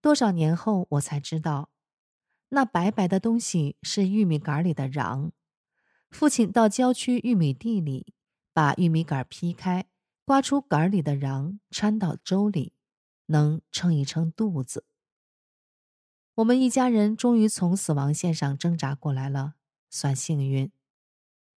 [0.00, 1.70] 多少年后，我才知道，
[2.50, 5.32] 那白白的东西是玉米杆里的瓤。
[6.10, 8.14] 父亲到郊区玉米地里，
[8.52, 9.86] 把玉米杆劈开，
[10.24, 12.72] 刮出杆里的瓤，掺到粥里，
[13.26, 14.84] 能撑一撑肚子。
[16.36, 19.54] 我们一家人终于从死亡线上挣扎过来了，
[19.90, 20.70] 算幸运。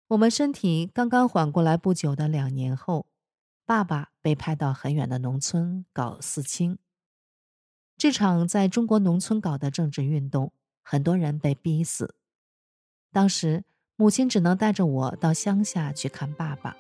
[0.09, 3.07] 我们身体刚刚缓过来不久的两年后，
[3.67, 6.79] 爸爸被派到很远的农村搞四清。
[8.01, 12.15] 这场在中国农村搞的政治运动，很多人被逼死。
[13.13, 13.63] 当时，
[13.95, 16.75] 母亲只能带着我到乡下去看爸爸。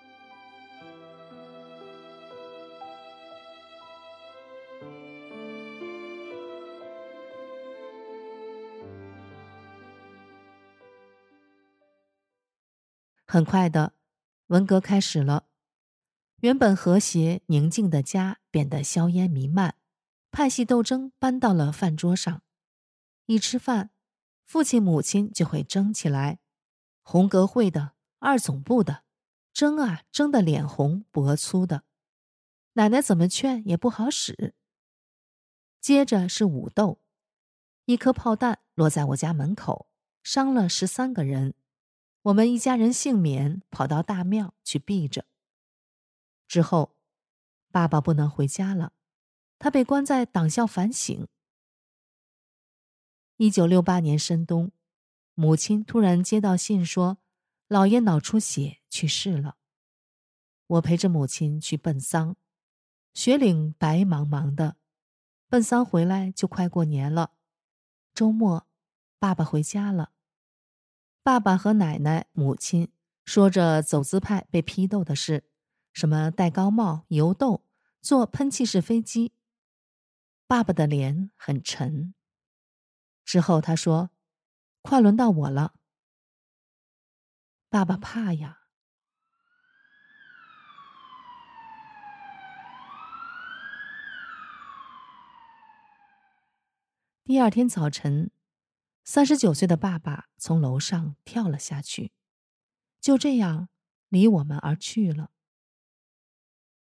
[13.26, 13.92] 很快的，
[14.46, 15.44] 文革开始了，
[16.40, 19.74] 原本和谐宁静的家变得硝烟弥漫。
[20.30, 22.42] 派系斗争搬到了饭桌上，
[23.26, 23.90] 一吃饭，
[24.44, 26.38] 父亲母亲就会争起来，
[27.02, 29.04] 红革会的、二总部的，
[29.52, 31.84] 争啊争得脸红脖粗的，
[32.74, 34.54] 奶奶怎么劝也不好使。
[35.80, 37.00] 接着是武斗，
[37.86, 39.88] 一颗炮弹落在我家门口，
[40.22, 41.54] 伤了十三个人，
[42.22, 45.24] 我们一家人幸免，跑到大庙去避着。
[46.46, 46.96] 之后，
[47.72, 48.92] 爸爸不能回家了。
[49.60, 51.28] 他被关在党校反省。
[53.36, 54.72] 一九六八年深冬，
[55.34, 57.18] 母亲突然接到信说，
[57.68, 59.58] 姥爷脑出血去世了。
[60.66, 62.36] 我陪着母亲去奔丧，
[63.12, 64.76] 雪岭白茫茫的，
[65.50, 67.32] 奔丧回来就快过年了。
[68.14, 68.66] 周末，
[69.18, 70.12] 爸爸回家了。
[71.22, 72.90] 爸爸和奶奶、母亲
[73.26, 75.44] 说着走资派被批斗的事，
[75.92, 77.66] 什么戴高帽、游斗、
[78.00, 79.34] 坐喷气式飞机。
[80.50, 82.12] 爸爸的脸很沉。
[83.24, 84.10] 之后他说
[84.82, 85.74] ：“快轮到我了。”
[87.70, 88.62] 爸爸怕呀。
[97.22, 98.32] 第二天早晨，
[99.04, 102.10] 三十九岁的爸爸从楼上跳了下去，
[103.00, 103.68] 就这样
[104.08, 105.30] 离我们而去了。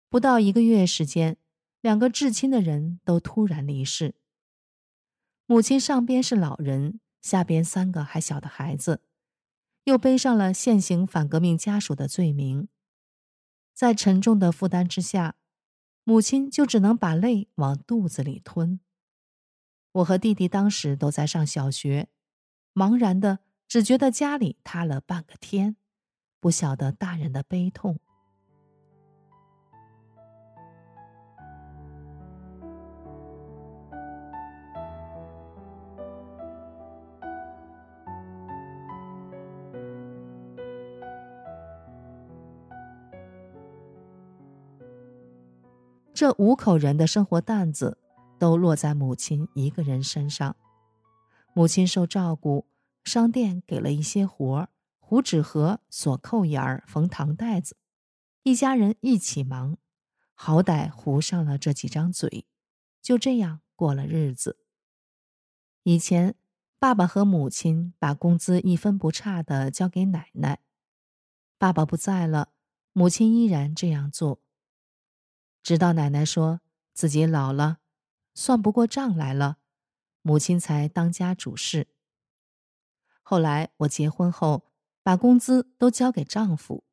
[0.08, 1.38] 不到一个月时间。
[1.82, 4.16] 两个至亲的人都突然离世。
[5.46, 9.02] 母亲上边是老人，下边三个还小的孩子，
[9.86, 12.68] 又背上了现行反革命家属的罪名，
[13.74, 15.36] 在沉重的负担之下，
[16.04, 18.80] 母亲就只能把泪往肚子里吞。
[19.94, 22.10] 我和弟弟当时都在上小学，
[22.74, 25.78] 茫然的只觉得家里塌了半个天，
[26.40, 28.00] 不晓得大人的悲痛。
[46.18, 48.00] 这五口人的生活担子
[48.40, 50.56] 都落在母亲一个人身上。
[51.54, 52.66] 母亲受照顾，
[53.04, 57.78] 商店给了一些活儿，糊纸盒、锁扣眼儿、缝糖袋子，
[58.42, 59.78] 一家人一起忙，
[60.34, 62.48] 好歹糊上了这几张嘴，
[63.00, 64.58] 就这样过了日子。
[65.84, 66.34] 以前，
[66.80, 70.62] 爸爸和母亲把工资一分不差的交给奶奶。
[71.60, 72.50] 爸爸不在了，
[72.92, 74.42] 母亲依然这样做。
[75.68, 76.62] 直到奶奶说
[76.94, 77.80] 自己老了，
[78.34, 79.58] 算不过账来了，
[80.22, 81.90] 母亲才当家主事。
[83.22, 84.64] 后来我结婚后，
[85.04, 86.86] 把工资都交给丈夫。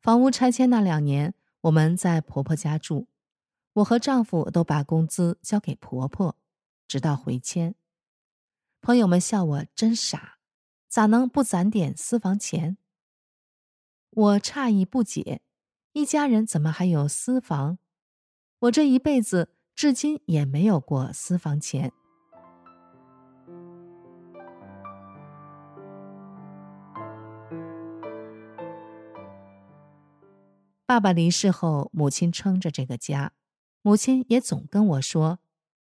[0.00, 3.06] 房屋拆迁那两年，我们在婆婆家住，
[3.74, 6.36] 我和丈夫都把工资交给婆婆，
[6.88, 7.76] 直到回迁。
[8.80, 10.38] 朋友们笑我真傻，
[10.88, 12.78] 咋能不攒点私房钱？
[14.10, 15.42] 我诧异不解，
[15.92, 17.78] 一家人怎么还有私房？
[18.60, 21.92] 我这一辈子至今也没有过私房钱。
[30.86, 33.32] 爸爸离世后，母亲撑着这个家，
[33.82, 35.40] 母亲也总跟我说：“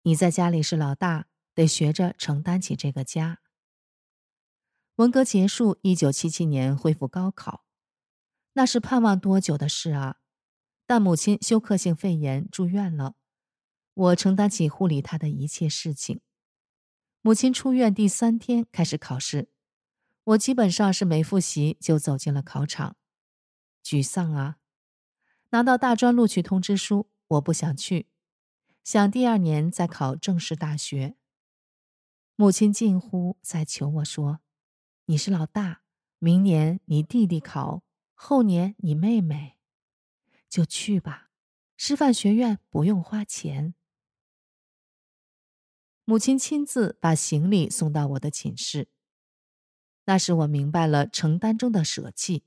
[0.02, 3.40] 你在家里是老大，得学着承担起这个家。”
[4.94, 7.64] 文革结束，一九七七年恢复高考。
[8.58, 10.16] 那是盼望多久的事啊！
[10.84, 13.14] 但母亲休克性肺炎住院了，
[13.94, 16.20] 我承担起护理她的一切事情。
[17.22, 19.52] 母亲出院第三天开始考试，
[20.24, 22.96] 我基本上是没复习就走进了考场，
[23.84, 24.56] 沮丧啊！
[25.50, 28.08] 拿到大专录取通知书，我不想去，
[28.82, 31.14] 想第二年再考正式大学。
[32.34, 34.40] 母亲近乎在求我说
[35.06, 35.82] ：“你是老大，
[36.18, 37.84] 明年你弟弟考。”
[38.20, 39.58] 后年你妹妹，
[40.48, 41.30] 就去吧。
[41.76, 43.74] 师范学院不用花钱。
[46.04, 48.88] 母亲亲自把行李送到我的寝室。
[50.06, 52.42] 那时我明白了承担中的舍弃，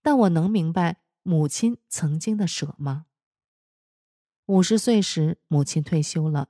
[0.00, 3.04] 但我能明白母亲曾经的舍吗？
[4.46, 6.48] 五十岁时，母亲退休了，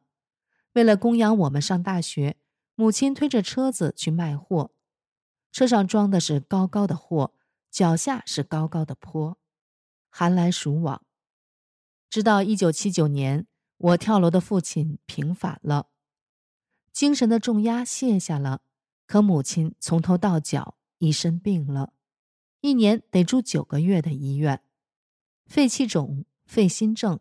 [0.75, 2.39] 为了供养我们上大学，
[2.77, 4.70] 母亲推着车子去卖货，
[5.51, 7.35] 车上装的是高高的货。
[7.73, 9.39] 脚下是高高的坡，
[10.11, 11.03] 寒来暑往。
[12.11, 13.47] 直到一九七九年，
[13.79, 15.89] 我跳楼的父亲平反了，
[16.93, 18.61] 精神的重压卸下了，
[19.07, 21.95] 可母亲从头到脚一身病了，
[22.61, 24.62] 一年得住九个月的医院，
[25.47, 27.20] 肺气肿、肺心症，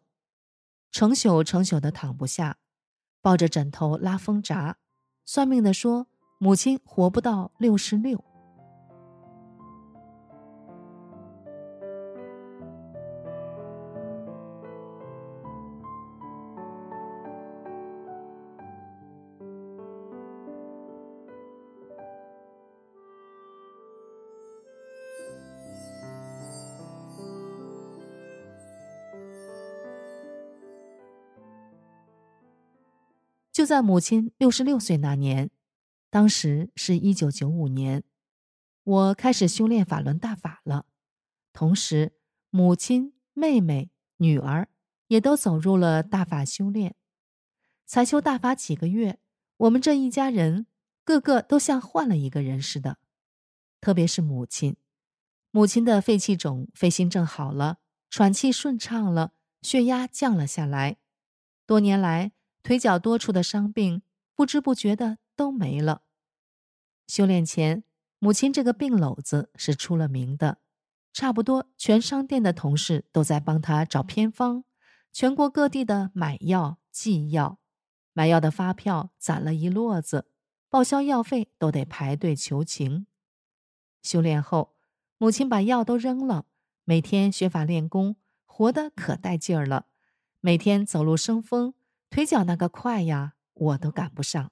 [0.91, 2.57] 成宿成宿的躺不下，
[3.21, 4.79] 抱着枕头拉风闸。
[5.23, 6.07] 算命的说，
[6.39, 8.30] 母亲活不到六十六。
[33.71, 35.49] 在母亲六十六岁那年，
[36.09, 38.03] 当时是一九九五年，
[38.83, 40.87] 我开始修炼法轮大法了。
[41.53, 42.11] 同时，
[42.49, 44.67] 母亲、妹妹、女儿
[45.07, 46.95] 也都走入了大法修炼。
[47.85, 49.19] 才修大法几个月，
[49.55, 50.65] 我们这一家人
[51.05, 52.97] 个个都像换了一个人似的。
[53.79, 54.75] 特别是母亲，
[55.49, 57.77] 母亲的肺气肿、肺心症好了，
[58.09, 60.97] 喘气顺畅了，血压降了下来。
[61.65, 62.33] 多年来。
[62.63, 64.01] 腿脚多处的伤病，
[64.35, 66.03] 不知不觉的都没了。
[67.07, 67.83] 修炼前，
[68.19, 70.59] 母亲这个病篓子是出了名的，
[71.11, 74.63] 差不多全商店的同事都在帮他找偏方，
[75.11, 77.59] 全国各地的买药寄药，
[78.13, 80.27] 买药的发票攒了一摞子，
[80.69, 83.07] 报销药费都得排队求情。
[84.01, 84.75] 修炼后，
[85.17, 86.45] 母亲把药都扔了，
[86.85, 89.87] 每天学法练功，活得可带劲儿了，
[90.39, 91.73] 每天走路生风。
[92.11, 94.51] 腿脚那个快呀，我都赶不上。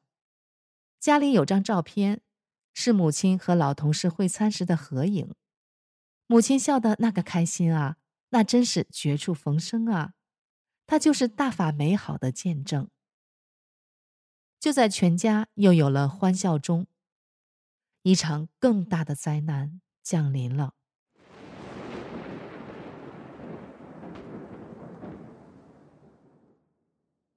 [0.97, 2.21] 家里有张照片，
[2.73, 5.35] 是母亲和老同事会餐时的合影。
[6.25, 7.97] 母亲笑得那个开心啊，
[8.29, 10.13] 那真是绝处逢生啊！
[10.87, 12.89] 她就是大法美好的见证。
[14.57, 16.87] 就在全家又有了欢笑中，
[18.03, 20.75] 一场更大的灾难降临了。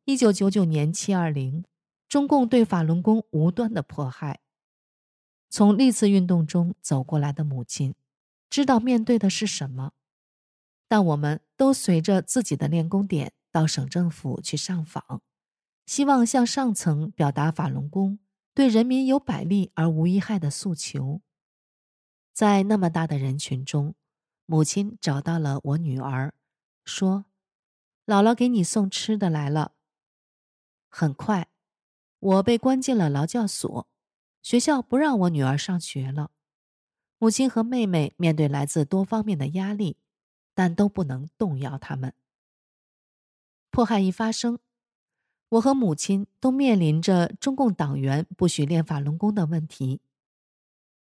[0.04, 1.64] 一九九九年七二零，
[2.08, 4.40] 中共对法轮功无端的迫害。
[5.48, 7.94] 从历次运动中走过来的母亲，
[8.50, 9.92] 知道面对的是什么。
[10.88, 15.22] 但我们都随着自己的练功点到省政府去上访，
[15.86, 18.18] 希望向上层表达法轮功
[18.52, 21.20] 对人民有百利而无一害的诉求。
[22.32, 23.94] 在那么大的人群中，
[24.46, 26.34] 母亲找到了我女儿，
[26.84, 27.26] 说
[28.04, 29.74] ：“姥姥给你送吃的来了。”
[30.94, 31.48] 很快，
[32.18, 33.88] 我被关进了劳教所，
[34.42, 36.30] 学校不让我女儿上学了。
[37.16, 39.96] 母亲和妹妹面对来自多方面的压力，
[40.52, 42.12] 但都不能动摇他们。
[43.70, 44.58] 迫害一发生，
[45.48, 50.02] 我和母亲都面临着中共党员不许练法轮功的问题。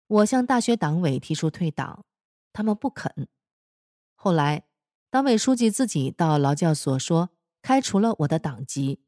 [0.07, 2.05] 我向大学党委提出退党，
[2.53, 3.27] 他们不肯。
[4.15, 4.67] 后来，
[5.09, 7.31] 党委书记自己到劳教所说
[7.63, 9.01] 开除了我的党籍。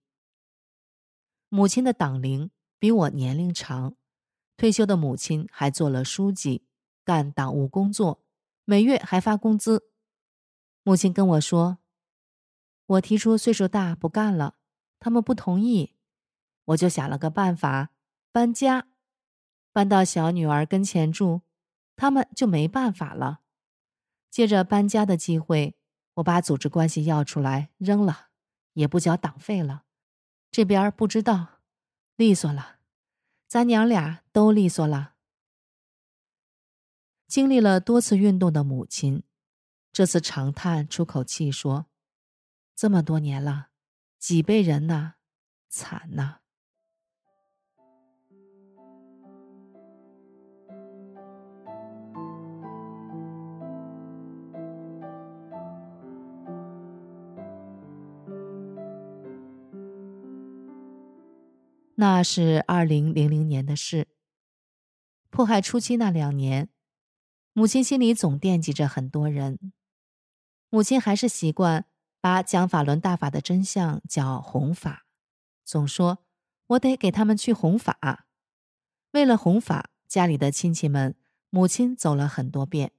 [1.53, 3.97] 母亲的党龄比我年龄长，
[4.57, 6.65] 退休的母亲还做了书记。
[7.05, 8.23] 干党务工作，
[8.65, 9.91] 每月还发工资。
[10.85, 11.79] 母亲跟我说
[12.87, 14.59] ：“我提出岁数大不干了，
[15.01, 15.97] 他们不同意，
[16.67, 17.91] 我就想了个办法，
[18.31, 18.87] 搬家，
[19.73, 21.41] 搬到小女儿跟前住，
[21.97, 23.41] 他们就没办法了。
[24.31, 25.75] 借着搬家的机会，
[26.15, 28.29] 我把组织关系要出来扔了，
[28.75, 29.83] 也不交党费了。
[30.51, 31.61] 这边不知道，
[32.17, 32.79] 利索了，
[33.47, 35.15] 咱娘俩都利索了。”
[37.29, 39.23] 经历了多次运动的母亲，
[39.93, 41.87] 这次长叹出口气说
[42.75, 43.69] ：“这么多年了，
[44.19, 45.15] 几辈人呐，
[45.69, 46.40] 惨呐！”
[62.01, 64.09] 那是二零零零年的事。
[65.29, 66.71] 迫害初期那两年。
[67.53, 69.59] 母亲心里总惦记着很多人，
[70.71, 71.85] 母亲还是习惯
[72.19, 75.05] 把讲法轮大法的真相叫弘法，
[75.63, 76.25] 总说
[76.69, 78.27] 我得给他们去弘法。
[79.11, 81.15] 为了弘法，家里的亲戚们，
[81.51, 82.93] 母亲走了很多遍，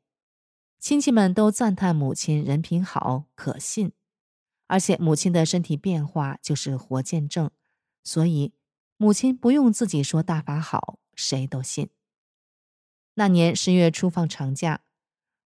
[0.78, 3.94] 亲戚们都赞叹母亲人品好、可信，
[4.68, 7.50] 而且母亲的身体变化就是活见证，
[8.04, 8.54] 所以
[9.02, 11.90] 母亲不用自己说大法好，谁都信。
[13.16, 14.82] 那年十月初放长假，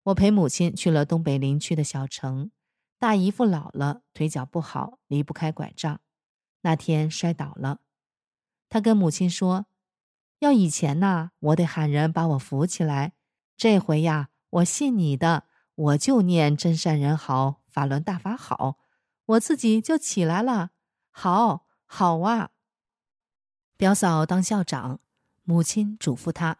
[0.02, 2.50] 我陪母亲去了东北林区的小城。
[2.98, 6.00] 大姨夫老了，腿脚不好，离不开拐杖。
[6.62, 7.78] 那天摔倒了，
[8.68, 9.66] 他跟母亲说
[10.40, 13.12] ：“要以前呐，我得喊人把我扶起来。
[13.56, 15.44] 这回呀，我信你的，
[15.76, 18.78] 我就念真善人好，法轮大法好，
[19.26, 20.70] 我自己就起来了。
[21.12, 22.50] 好，好啊。”
[23.84, 24.98] 表嫂当校长，
[25.42, 26.56] 母亲嘱咐他。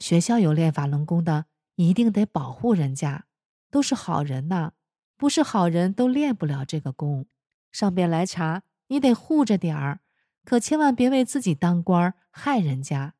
[0.00, 1.46] 学校有练法轮功的，
[1.76, 3.26] 一定得保护人家，
[3.70, 4.72] 都是好人呐，
[5.16, 7.26] 不是好人都练不了这个功。
[7.70, 10.00] 上边来查，你得护着点儿，
[10.44, 13.14] 可千万别为自己当官害人家，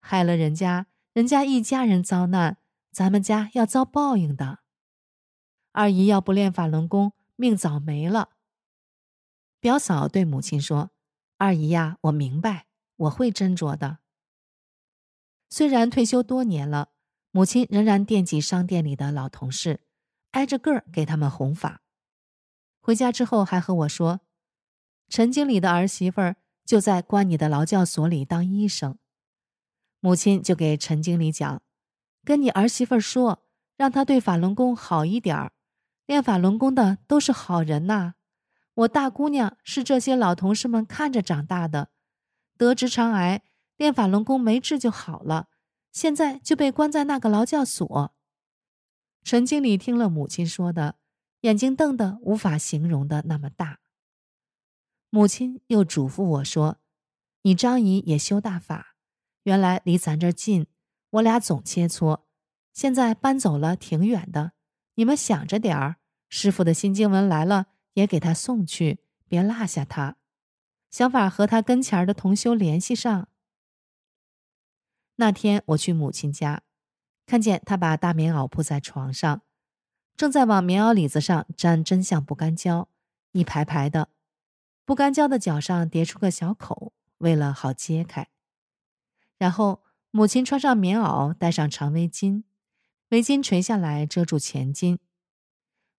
[0.00, 2.56] 害了人家，人家一家人遭难，
[2.90, 4.58] 咱们家要遭报应的。
[5.70, 8.30] 二姨要不练法轮功，命早没了。
[9.60, 10.90] 表嫂对母亲说
[11.42, 13.98] ：“二姨呀，我明白，我会斟酌的。”
[15.50, 16.90] 虽然退休多年了，
[17.32, 19.80] 母亲仍然惦记商店里的老同事，
[20.30, 21.82] 挨着个儿给他们弘法。
[22.80, 24.20] 回家之后还和我说
[25.10, 28.96] ：“陈经理的儿媳妇儿就在关你的劳教所里当医生。”
[29.98, 31.60] 母亲就给陈经理讲
[32.24, 33.42] ：“跟你儿媳妇儿说，
[33.76, 35.52] 让她对法轮功好一点儿。
[36.06, 38.14] 练法轮功的都是好人呐。
[38.74, 41.90] 我大姑娘是这些老同事们看着长大的，
[42.56, 43.42] 得直肠癌。”
[43.78, 45.48] 练法轮功没治就好了，
[45.90, 48.14] 现在就被关在那个劳教所。
[49.24, 50.96] 陈经理听了母亲说的，
[51.40, 53.80] 眼睛瞪得无法形容的那么大。
[55.10, 56.78] 母亲又嘱咐我说
[57.42, 58.94] ：“你张姨也修大法，
[59.42, 60.68] 原来离咱这近，
[61.10, 62.20] 我俩总切磋，
[62.72, 64.52] 现在搬走了，挺远的。
[64.94, 65.96] 你们想着点儿，
[66.28, 70.16] 师傅的新经文来了，也给他送去，别落下他。
[70.90, 73.28] 想法和他跟前的同修联系上。”
[75.16, 76.62] 那天我去母亲家，
[77.26, 79.42] 看见他把大棉袄铺在床上，
[80.16, 82.88] 正在往棉袄里子上粘真相不干胶，
[83.32, 84.08] 一排排的，
[84.84, 88.28] 不干胶的角上叠出个小口，为了好揭开。
[89.38, 92.44] 然后母亲穿上棉袄，戴上长围巾，
[93.10, 94.98] 围巾垂下来遮住前襟。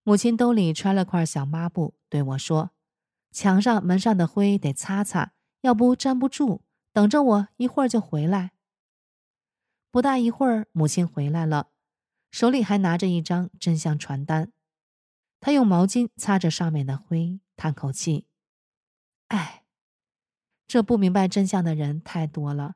[0.06, 2.72] 母亲兜里揣了块小抹布，对我说
[3.32, 5.32] ：“墙上门上的灰得擦擦，
[5.62, 6.62] 要不粘不住。
[6.92, 8.52] 等着我，一会儿就回来。”
[9.90, 11.70] 不大一会儿，母亲回来了，
[12.30, 14.52] 手里还拿着一张真相传单。
[15.40, 18.26] 她用毛巾擦着上面的灰，叹口气
[19.28, 19.64] ：“哎，
[20.66, 22.74] 这不明白真相的人太多了，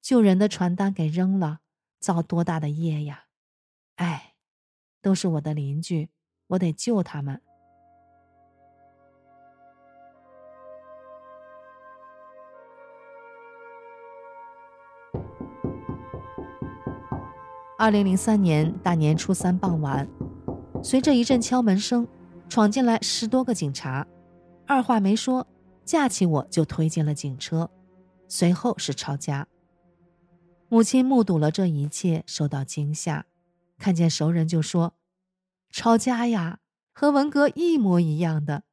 [0.00, 1.60] 救人的传单给扔了，
[2.00, 3.26] 造多大的业呀！
[3.96, 4.36] 哎，
[5.02, 6.08] 都是我的邻居，
[6.52, 7.40] 我得救他们。”
[17.78, 20.08] 二零零三年大年初三傍晚，
[20.84, 22.06] 随着一阵敲门声，
[22.48, 24.06] 闯进来十多个警察，
[24.68, 25.44] 二话没说，
[25.84, 27.68] 架起我就推进了警车，
[28.28, 29.48] 随后是抄家。
[30.68, 33.26] 母亲目睹了这一切，受到惊吓，
[33.78, 34.94] 看见熟人就说
[35.72, 36.60] ：“抄家呀，
[36.92, 38.64] 和文革一模一样的，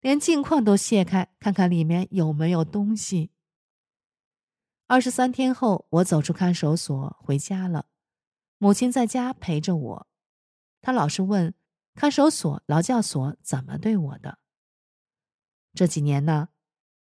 [0.00, 3.32] 连镜框都卸开，看看里面有没有东西。”
[4.86, 7.86] 二十三天后，我走出看守所，回家了。
[8.58, 10.06] 母亲在家陪着我，
[10.80, 11.52] 她老是问
[11.94, 14.38] 看守所、劳教所怎么对我的。
[15.74, 16.50] 这几年呢，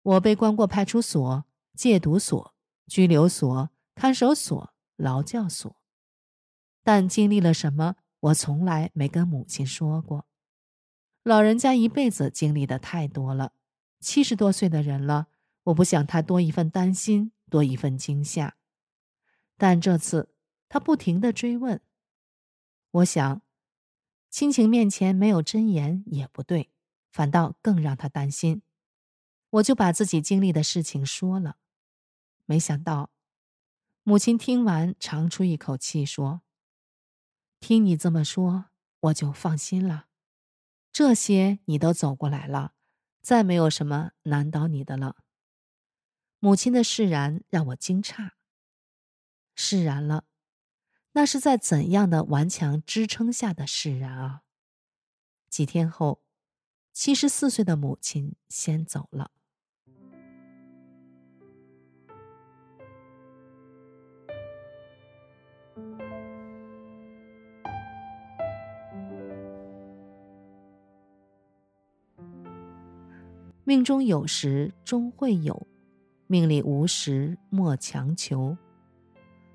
[0.02, 2.54] 我被关过派出所、戒毒所、
[2.86, 5.76] 拘留所、看守所、劳教所，
[6.82, 10.26] 但经历了什么，我从来没跟母亲说过。
[11.22, 13.52] 老人家一辈子经历的太多了，
[14.00, 15.28] 七十多岁的人了，
[15.64, 18.56] 我不想他多一份担心，多一份惊吓。
[19.56, 20.30] 但这次。
[20.66, 21.80] 他不停的追问，
[22.90, 23.42] 我想，
[24.28, 26.72] 亲情面前没有真言也不对，
[27.12, 28.62] 反倒更让他担心。
[29.50, 31.58] 我就把自己经历的事情说了，
[32.44, 33.12] 没想到，
[34.02, 36.42] 母亲听完长出一口气说
[37.66, 38.66] ：“听你这么说，
[39.00, 40.08] 我就放心了。
[40.92, 42.74] 这些你都走过来了，
[43.22, 45.16] 再没有什么难倒你的了。”
[46.40, 48.32] 母亲的释然让我惊诧，
[49.54, 50.26] 释然了。
[51.12, 54.42] 那是在怎样的顽强支撑下的释然啊！
[55.48, 56.22] 几天后，
[56.92, 59.30] 七十四岁的母亲先走了。
[73.64, 75.66] 命中有时终会有，
[76.26, 78.56] 命里无时莫强求。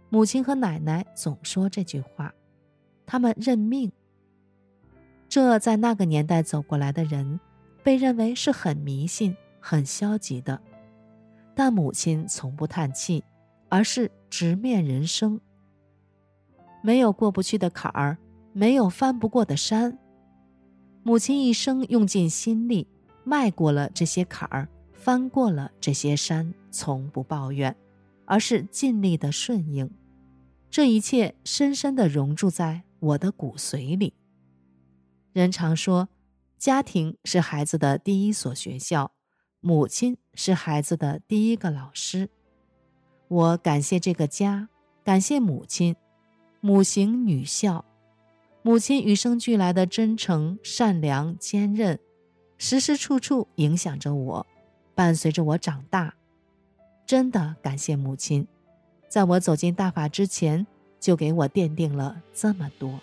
[0.09, 2.33] 母亲和奶奶总说这句话，
[3.05, 3.91] 他们认命。
[5.27, 7.39] 这在那个年代走过来的人，
[7.83, 10.59] 被认为是很迷信、很消极的。
[11.53, 13.23] 但母亲从不叹气，
[13.69, 15.39] 而是直面人生。
[16.81, 18.17] 没有过不去的坎儿，
[18.53, 19.99] 没有翻不过的山。
[21.03, 22.87] 母亲一生用尽心力，
[23.29, 27.75] 迈过了这些坎儿，翻过了这些山，从不抱怨，
[28.25, 29.87] 而是尽力的顺应。
[30.71, 34.15] 这一切深深的融入在我的骨髓里。
[35.31, 36.09] 人常说，
[36.57, 39.11] 家庭是孩子的第一所学校，
[39.59, 42.31] 母亲是孩子的第一个老师。
[43.27, 44.69] 我感谢这个家，
[45.03, 45.95] 感谢母亲，
[46.61, 47.85] 母行女孝。
[48.63, 51.99] 母亲与生俱来的真诚、善良、坚韧，
[52.59, 54.45] 时时处处影响着我，
[54.93, 56.13] 伴随着我长大。
[57.05, 58.45] 真的感谢母亲。
[59.07, 60.67] 在我走进大法之前，
[60.99, 62.99] 就给我奠定了这么多。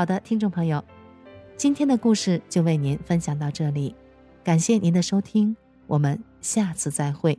[0.00, 0.82] 好的，听众朋友，
[1.58, 3.94] 今天的故事就为您分享到这里，
[4.42, 5.54] 感谢您的收听。
[5.86, 7.38] 我们下次再会。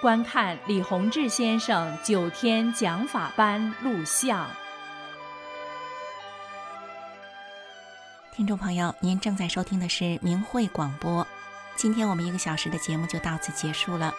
[0.00, 4.48] 观看李洪志先生九天讲法班录像。
[8.32, 11.26] 听众朋友，您正在收听的是明慧广播。
[11.76, 14.14] 今天我们一个小时的节目就到此结束了，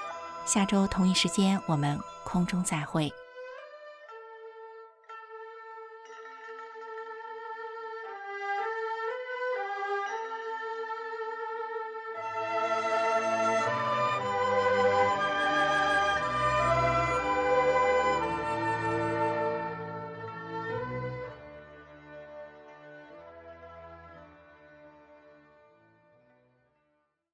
[0.45, 3.11] 下周同一时间我们空中再会。